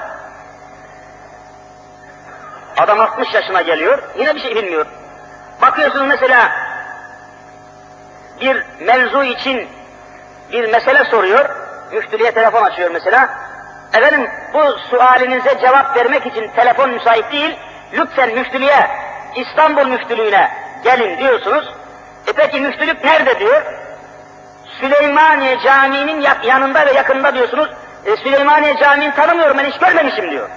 Adam 2.77 3.01
60 3.01 3.35
yaşına 3.35 3.63
geliyor, 3.63 3.99
yine 4.19 4.35
bir 4.35 4.41
şey 4.41 4.55
bilmiyor. 4.57 4.87
Bakıyorsunuz 5.63 6.07
mesela 6.09 6.53
bir 8.41 8.63
mevzu 8.81 9.23
için 9.23 9.69
bir 10.53 10.73
mesele 10.73 11.05
soruyor, 11.05 11.49
müftülüğe 11.93 12.31
telefon 12.31 12.63
açıyor 12.63 12.91
mesela. 12.91 13.29
Efendim 13.95 14.31
bu 14.55 14.79
sualinize 14.91 15.59
cevap 15.61 15.97
vermek 15.97 16.27
için 16.27 16.49
telefon 16.49 16.91
müsait 16.91 17.33
değil, 17.33 17.57
lütfen 17.93 18.35
müftülüğe, 18.35 18.91
İstanbul 19.37 19.87
müftülüğüne 19.87 20.51
gelin 20.85 21.19
diyorsunuz. 21.19 21.75
E 22.27 22.33
peki 22.33 22.61
müftülük 22.61 23.05
nerede 23.05 23.39
diyor? 23.39 23.63
Süleymaniye 24.81 25.59
Camii'nin 25.61 26.27
yanında 26.43 26.87
ve 26.87 26.93
yakında 26.93 27.35
diyorsunuz. 27.35 27.69
E, 28.05 28.17
Süleymaniye 28.17 28.77
Camii'ni 28.77 29.15
tanımıyorum 29.15 29.59
ben 29.59 29.65
hiç 29.65 29.79
görmemişim 29.79 30.31
diyor. 30.31 30.49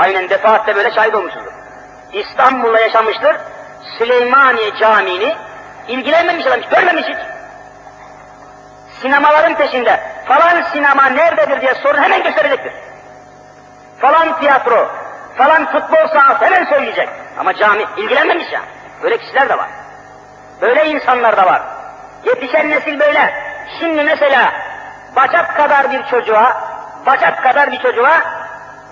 Aynen 0.00 0.30
defaatle 0.30 0.76
böyle 0.76 0.90
şahit 0.90 1.14
olmuşuzdur. 1.14 1.52
İstanbul'da 2.12 2.80
yaşamıştır. 2.80 3.36
Süleymaniye 3.98 4.76
Camii'ni 4.76 5.36
ilgilenmemiş 5.88 6.46
adam, 6.46 6.60
görmemiş 6.70 7.06
hiç. 7.08 7.18
Sinemaların 9.02 9.54
peşinde. 9.54 10.00
Falan 10.28 10.62
sinema 10.72 11.06
nerededir 11.06 11.60
diye 11.60 11.74
sorun 11.74 12.02
hemen 12.02 12.22
gösterecektir. 12.22 12.72
Falan 14.00 14.40
tiyatro, 14.40 14.88
falan 15.38 15.66
futbol 15.66 16.08
sahası 16.12 16.44
hemen 16.44 16.64
söyleyecek. 16.64 17.08
Ama 17.38 17.54
cami 17.54 17.84
ilgilenmemiş 17.96 18.52
ya. 18.52 18.60
Böyle 19.02 19.18
kişiler 19.18 19.48
de 19.48 19.58
var. 19.58 19.68
Böyle 20.60 20.86
insanlar 20.86 21.36
da 21.36 21.46
var. 21.46 21.62
Yetişen 22.24 22.70
nesil 22.70 23.00
böyle. 23.00 23.34
Şimdi 23.80 24.04
mesela 24.04 24.52
bacak 25.16 25.56
kadar 25.56 25.92
bir 25.92 26.06
çocuğa, 26.06 26.62
bacak 27.06 27.42
kadar 27.42 27.72
bir 27.72 27.78
çocuğa 27.78 28.39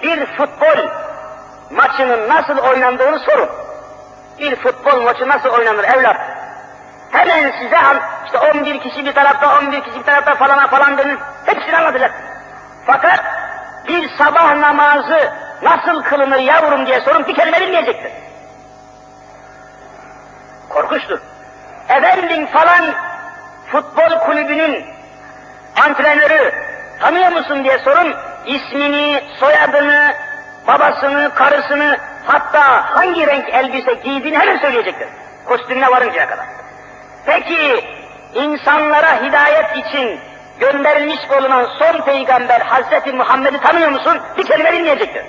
bir 0.03 0.27
futbol 0.27 0.89
maçının 1.71 2.29
nasıl 2.29 2.59
oynandığını 2.59 3.19
sorun. 3.19 3.49
Bir 4.39 4.57
futbol 4.57 5.03
maçı 5.03 5.29
nasıl 5.29 5.49
oynanır 5.49 5.85
evlat? 5.85 6.17
Hemen 7.13 7.53
size 7.63 7.79
an, 7.79 8.01
işte 8.27 8.39
11 8.39 8.81
kişi 8.81 9.05
bir 9.05 9.13
tarafta, 9.13 9.59
11 9.59 9.83
kişi 9.83 9.99
bir 9.99 10.05
tarafta 10.05 10.35
falana 10.35 10.67
falan 10.67 10.99
denir. 10.99 11.19
Hepsini 11.47 11.77
anlatacak. 11.77 12.15
Fakat 12.87 13.21
bir 13.89 14.09
sabah 14.19 14.57
namazı 14.57 15.33
nasıl 15.63 16.03
kılınır 16.03 16.39
yavrum 16.39 16.87
diye 16.87 17.01
sorun 17.01 17.27
bir 17.27 17.35
kelime 17.35 17.61
bilmeyecektir. 17.61 18.13
Korkunçtur. 20.69 21.19
Efendim 21.89 22.47
falan 22.47 22.95
futbol 23.73 24.19
kulübünün 24.19 24.87
antrenörü 25.85 26.55
tanıyor 27.01 27.33
musun 27.33 27.65
diye 27.65 27.79
sorun 27.79 28.17
ismini, 28.49 29.23
soyadını, 29.41 30.15
babasını, 30.67 31.35
karısını 31.35 31.99
hatta 32.27 32.95
hangi 32.97 33.27
renk 33.27 33.49
elbise 33.49 33.95
giydiğini 33.95 34.39
hemen 34.39 34.59
söyleyecektir. 34.59 35.09
Kostümüne 35.45 35.91
varıncaya 35.91 36.29
kadar. 36.29 36.47
Peki 37.27 37.85
insanlara 38.35 39.23
hidayet 39.23 39.77
için 39.77 40.21
gönderilmiş 40.61 41.31
bulunan 41.31 41.69
son 41.79 42.01
peygamber 42.01 42.61
Hazreti 42.61 43.13
Muhammed'i 43.13 43.61
tanıyor 43.61 43.91
musun? 43.91 44.21
Bir 44.39 44.47
kelime 44.47 44.73
bilmeyecektir. 44.73 45.25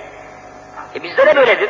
E 0.96 1.04
bizde 1.04 1.26
de 1.26 1.36
böyledir. 1.36 1.70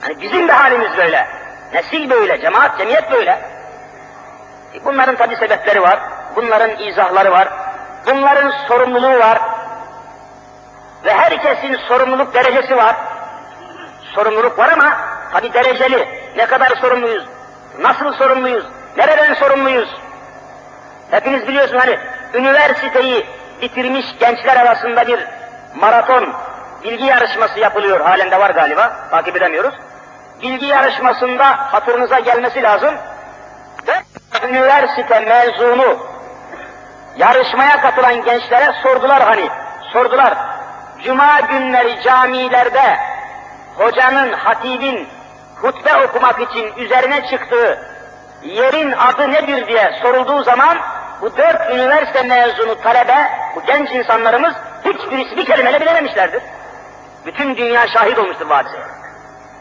Hani 0.00 0.20
bizim 0.20 0.48
de 0.48 0.52
halimiz 0.52 0.96
böyle. 0.96 1.26
Nesil 1.72 2.10
böyle, 2.10 2.40
cemaat, 2.40 2.78
cemiyet 2.78 3.12
böyle. 3.12 3.30
E 4.74 4.84
bunların 4.84 5.16
tabi 5.16 5.36
sebepleri 5.36 5.82
var, 5.82 6.00
bunların 6.36 6.78
izahları 6.78 7.30
var, 7.30 7.48
bunların 8.06 8.52
sorumluluğu 8.68 9.18
var. 9.18 9.38
Ve 11.04 11.14
herkesin 11.14 11.76
sorumluluk 11.88 12.34
derecesi 12.34 12.76
var. 12.76 12.96
Sorumluluk 14.14 14.58
var 14.58 14.68
ama 14.72 14.96
tabi 15.32 15.52
dereceli. 15.52 16.08
Ne 16.36 16.46
kadar 16.46 16.68
sorumluyuz, 16.80 17.24
nasıl 17.78 18.12
sorumluyuz, 18.12 18.64
nereden 18.96 19.34
sorumluyuz? 19.34 19.88
Hepiniz 21.10 21.48
biliyorsunuz 21.48 21.82
hani 21.82 21.98
üniversiteyi 22.34 23.26
bitirmiş 23.62 24.06
gençler 24.20 24.56
arasında 24.56 25.06
bir 25.06 25.26
maraton 25.74 26.34
bilgi 26.84 27.04
yarışması 27.04 27.58
yapılıyor. 27.60 28.00
Halen 28.00 28.30
de 28.30 28.40
var 28.40 28.50
galiba, 28.50 28.92
takip 29.10 29.36
edemiyoruz. 29.36 29.74
Bilgi 30.42 30.66
yarışmasında 30.66 31.72
hatırınıza 31.72 32.18
gelmesi 32.18 32.62
lazım. 32.62 32.94
Üniversite 34.48 35.20
mezunu 35.20 35.98
yarışmaya 37.16 37.80
katılan 37.80 38.24
gençlere 38.24 38.72
sordular 38.82 39.22
hani, 39.22 39.48
sordular. 39.92 40.34
Cuma 41.04 41.40
günleri 41.40 42.02
camilerde 42.02 42.96
hocanın, 43.76 44.32
hatibin 44.32 45.08
hutbe 45.62 45.96
okumak 45.96 46.40
için 46.40 46.72
üzerine 46.76 47.26
çıktığı 47.30 47.78
yerin 48.42 48.92
adı 48.92 49.30
nedir 49.30 49.66
diye 49.66 49.92
sorulduğu 50.02 50.42
zaman 50.42 50.78
bu 51.20 51.36
dört 51.36 51.70
üniversite 51.70 52.22
mezunu 52.22 52.80
talebe, 52.80 53.30
bu 53.56 53.62
genç 53.66 53.90
insanlarımız 53.90 54.54
hiçbirisi 54.84 55.36
bir 55.36 55.44
kelimeyle 55.44 55.80
bilememişlerdir. 55.80 56.42
Bütün 57.26 57.56
dünya 57.56 57.88
şahit 57.88 58.18
olmuştur 58.18 58.48
bu 58.48 58.54
hadiseye. 58.54 58.82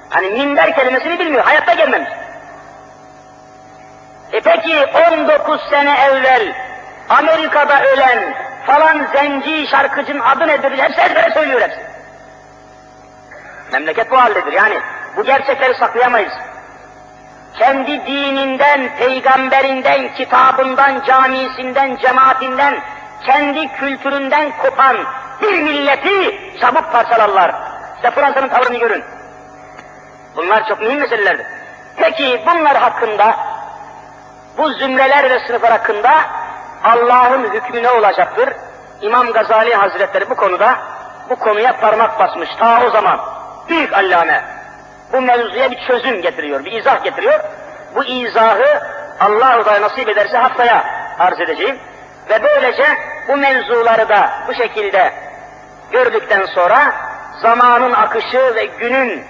Hani 0.09 0.29
minber 0.29 0.75
kelimesini 0.75 1.19
bilmiyor, 1.19 1.43
hayatta 1.43 1.73
gelmemiş. 1.73 2.09
E 4.31 4.39
peki 4.39 4.85
19 5.11 5.61
sene 5.69 5.95
evvel 5.99 6.53
Amerika'da 7.09 7.83
ölen 7.83 8.48
falan 8.69 9.07
zenci 9.13 9.67
şarkıcının 9.67 10.19
adı 10.19 10.47
nedir? 10.47 10.77
Hepsi 10.77 11.01
ezbere 11.01 11.31
söylüyor 11.33 11.61
hepsi. 11.61 11.79
Memleket 13.71 14.11
bu 14.11 14.21
haldedir 14.21 14.53
yani. 14.53 14.79
Bu 15.17 15.23
gerçekleri 15.23 15.73
saklayamayız. 15.73 16.33
Kendi 17.59 18.05
dininden, 18.05 18.95
peygamberinden, 18.97 20.13
kitabından, 20.13 21.03
camisinden, 21.05 21.95
cemaatinden, 21.95 22.79
kendi 23.25 23.67
kültüründen 23.67 24.51
kopan 24.57 24.97
bir 25.41 25.61
milleti 25.61 26.39
çabuk 26.61 26.91
parçalarlar. 26.91 27.55
İşte 27.95 28.11
Fransa'nın 28.11 28.49
tavrını 28.49 28.77
görün. 28.77 29.03
Bunlar 30.35 30.67
çok 30.67 30.81
mühim 30.81 30.99
meselelerdir. 30.99 31.45
Peki 31.95 32.43
bunlar 32.45 32.77
hakkında, 32.77 33.35
bu 34.57 34.69
zümreler 34.69 35.29
ve 35.29 35.39
sınıflar 35.47 35.71
hakkında 35.71 36.11
Allah'ın 36.83 37.43
hükmü 37.43 37.83
ne 37.83 37.89
olacaktır? 37.89 38.49
İmam 39.01 39.31
Gazali 39.31 39.75
Hazretleri 39.75 40.29
bu 40.29 40.35
konuda, 40.35 40.75
bu 41.29 41.35
konuya 41.35 41.77
parmak 41.79 42.19
basmış 42.19 42.49
ta 42.59 42.81
o 42.87 42.89
zaman. 42.89 43.19
Büyük 43.69 43.93
allame. 43.93 44.43
Bu 45.13 45.21
mevzuya 45.21 45.71
bir 45.71 45.87
çözüm 45.87 46.21
getiriyor, 46.21 46.65
bir 46.65 46.71
izah 46.71 47.03
getiriyor. 47.03 47.39
Bu 47.95 48.03
izahı 48.03 48.81
Allah-u 49.19 49.81
nasip 49.81 50.09
ederse 50.09 50.37
haftaya 50.37 50.83
arz 51.19 51.39
edeceğim. 51.39 51.79
Ve 52.29 52.43
böylece 52.43 52.85
bu 53.27 53.37
mevzuları 53.37 54.09
da 54.09 54.29
bu 54.47 54.53
şekilde 54.53 55.13
gördükten 55.91 56.45
sonra 56.45 56.93
zamanın 57.41 57.91
akışı 57.91 58.55
ve 58.55 58.65
günün, 58.65 59.23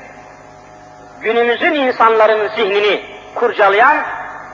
günümüzün 1.22 1.74
insanların 1.74 2.48
zihnini 2.56 3.06
kurcalayan 3.36 3.98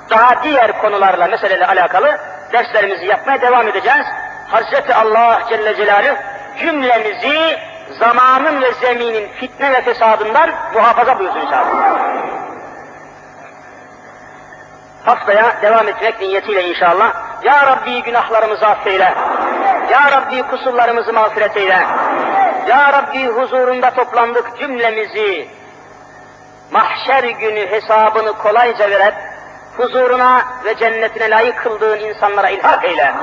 daha 0.10 0.44
diğer 0.44 0.82
konularla, 0.82 1.28
meseleyle 1.28 1.66
alakalı 1.66 2.18
derslerimizi 2.56 3.06
yapmaya 3.06 3.42
devam 3.42 3.68
edeceğiz. 3.68 4.06
Hazreti 4.48 4.96
Allah 4.96 5.42
Celle 5.50 5.76
Celaluhu 5.76 6.16
cümlemizi 6.60 7.60
zamanın 8.00 8.62
ve 8.62 8.72
zeminin 8.72 9.28
fitne 9.28 9.74
ve 9.74 9.82
fesadından 9.82 10.50
muhafaza 10.74 11.20
buyursun 11.20 11.40
inşallah. 11.40 11.66
Haftaya 15.06 15.62
devam 15.62 15.88
etmek 15.88 16.20
niyetiyle 16.20 16.70
inşallah. 16.70 17.14
Ya 17.44 17.68
Rabbi 17.68 18.04
günahlarımızı 18.04 18.68
affeyle. 18.68 19.14
Ya 19.92 20.12
Rabbi 20.12 20.44
kusurlarımızı 20.44 21.14
mağfiret 21.14 21.58
eyle. 21.58 21.80
Ya 22.68 22.94
Rabbi 22.94 23.28
huzurunda 23.28 23.92
toplandık 23.92 24.60
cümlemizi 24.60 25.48
mahşer 26.72 27.24
günü 27.24 27.72
hesabını 27.72 28.34
kolayca 28.34 28.90
verip 28.90 29.16
huzuruna 29.78 30.44
ve 30.66 30.78
cennetine 30.78 31.30
layık 31.30 31.58
kıldığın 31.58 32.00
insanlara 32.00 32.50
ilhak 32.50 32.86
eyle. 32.86 33.14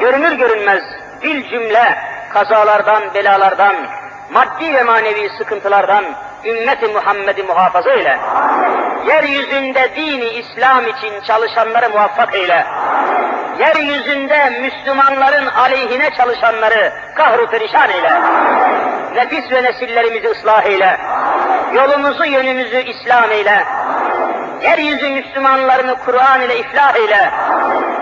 Görünür 0.00 0.32
görünmez 0.32 0.82
bir 1.22 1.48
cümle 1.48 1.98
kazalardan, 2.32 3.02
belalardan, 3.14 3.74
maddi 4.30 4.74
ve 4.74 4.82
manevi 4.82 5.28
sıkıntılardan 5.38 6.04
ümmeti 6.44 6.88
Muhammed'i 6.88 7.42
muhafaza 7.42 7.92
eyle. 7.92 8.18
Yeryüzünde 9.06 9.90
dini 9.96 10.28
İslam 10.28 10.86
için 10.86 11.20
çalışanları 11.26 11.90
muvaffak 11.90 12.34
eyle. 12.34 12.66
Yeryüzünde 13.58 14.50
Müslümanların 14.50 15.46
aleyhine 15.46 16.10
çalışanları 16.16 16.92
kahru 17.16 17.46
perişan 17.46 17.90
eyle. 17.90 18.12
Nefis 19.14 19.52
ve 19.52 19.62
nesillerimizi 19.62 20.28
ıslah 20.28 20.64
eyle. 20.64 20.98
Yolumuzu 21.74 22.24
yönümüzü 22.24 22.76
İslam 22.76 23.30
eyle. 23.30 23.64
Yeryüzü 24.62 25.08
Müslümanlarını 25.08 25.94
Kur'an 26.04 26.40
ile 26.40 26.58
iflah 26.58 26.96
eyle. 26.96 27.30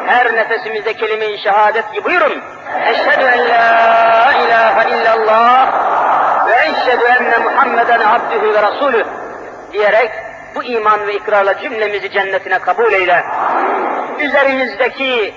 Her 0.06 0.36
nefesimizde 0.36 0.94
kelime-i 0.94 1.38
şehadet 1.38 1.92
gibi 1.92 2.04
buyurun. 2.04 2.42
Eşhedü 2.86 3.24
en 3.24 3.48
la 3.48 4.32
ilahe 4.32 4.90
illallah 4.90 5.72
ve 6.46 6.52
eşhedü 6.52 7.04
enne 7.04 7.38
Muhammeden 7.38 8.00
abdühü 8.00 8.54
ve 8.54 8.62
rasulü 8.62 9.06
diyerek 9.72 10.11
bu 10.54 10.64
iman 10.64 11.06
ve 11.06 11.14
ikrarla 11.14 11.58
cümlemizi 11.58 12.11
cennetine 12.11 12.58
kabul 12.58 12.92
eyle. 12.92 13.24
Üzerimizdeki 14.18 15.34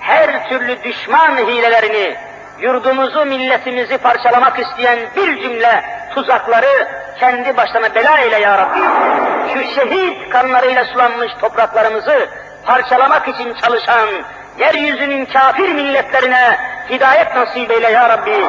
her 0.00 0.48
türlü 0.48 0.82
düşman 0.82 1.36
hilelerini, 1.36 2.16
yurdumuzu, 2.60 3.24
milletimizi 3.24 3.98
parçalamak 3.98 4.58
isteyen 4.58 4.98
bir 5.16 5.42
cümle 5.42 5.84
tuzakları 6.14 7.03
kendi 7.20 7.56
başına 7.56 7.94
bela 7.94 8.18
eyle 8.18 8.38
ya 8.38 8.58
Rabbi. 8.58 8.80
Şu 9.52 9.74
şehit 9.74 10.28
kanlarıyla 10.30 10.84
sulanmış 10.84 11.32
topraklarımızı 11.40 12.28
parçalamak 12.64 13.28
için 13.28 13.54
çalışan 13.54 14.08
yeryüzünün 14.58 15.24
kafir 15.24 15.68
milletlerine 15.68 16.58
hidayet 16.90 17.34
nasip 17.34 17.70
eyle 17.70 17.90
ya 17.90 18.08
Rabbi. 18.08 18.44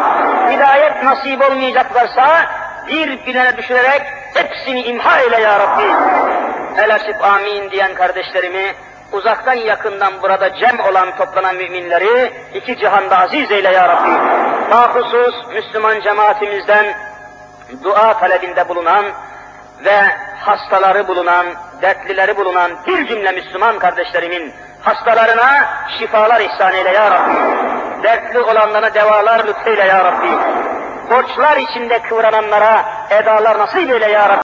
Hidayet 0.53 1.03
nasip 1.03 1.51
olmayacaklarsa 1.51 2.45
bir 2.87 3.17
plana 3.17 3.57
düşürerek 3.57 4.01
hepsini 4.33 4.81
imha 4.81 5.19
eyle 5.19 5.41
ya 5.41 5.59
Rabbi. 5.59 5.85
Elasip 6.81 7.23
amin 7.23 7.71
diyen 7.71 7.93
kardeşlerimi 7.93 8.75
uzaktan 9.11 9.53
yakından 9.53 10.21
burada 10.21 10.55
cem 10.55 10.79
olan 10.79 11.17
toplanan 11.17 11.55
müminleri 11.55 12.33
iki 12.53 12.77
cihanda 12.77 13.19
aziz 13.19 13.51
eyle 13.51 13.71
ya 13.71 13.87
Rabbi. 13.87 14.09
Mahusus 14.69 15.35
Müslüman 15.53 16.01
cemaatimizden 16.01 16.85
dua 17.83 18.19
talebinde 18.19 18.69
bulunan 18.69 19.05
ve 19.85 20.01
hastaları 20.39 21.07
bulunan, 21.07 21.45
dertlileri 21.81 22.37
bulunan 22.37 22.71
bir 22.87 23.07
cümle 23.07 23.31
Müslüman 23.31 23.79
kardeşlerimin 23.79 24.53
hastalarına 24.81 25.69
şifalar 25.99 26.41
ihsan 26.41 26.73
eyle 26.73 26.89
ya 26.89 27.11
Rabbi. 27.11 27.35
Dertli 28.03 28.39
olanlara 28.39 28.93
devalar 28.93 29.47
lütfeyle 29.47 29.83
ya 29.83 30.05
Rabbi. 30.05 30.29
Borçlar 31.09 31.57
içinde 31.57 32.01
kıvrananlara 32.01 32.85
edalar 33.09 33.57
nasip 33.57 33.91
eyle 33.91 34.11
ya 34.11 34.29
Rabbi. 34.29 34.43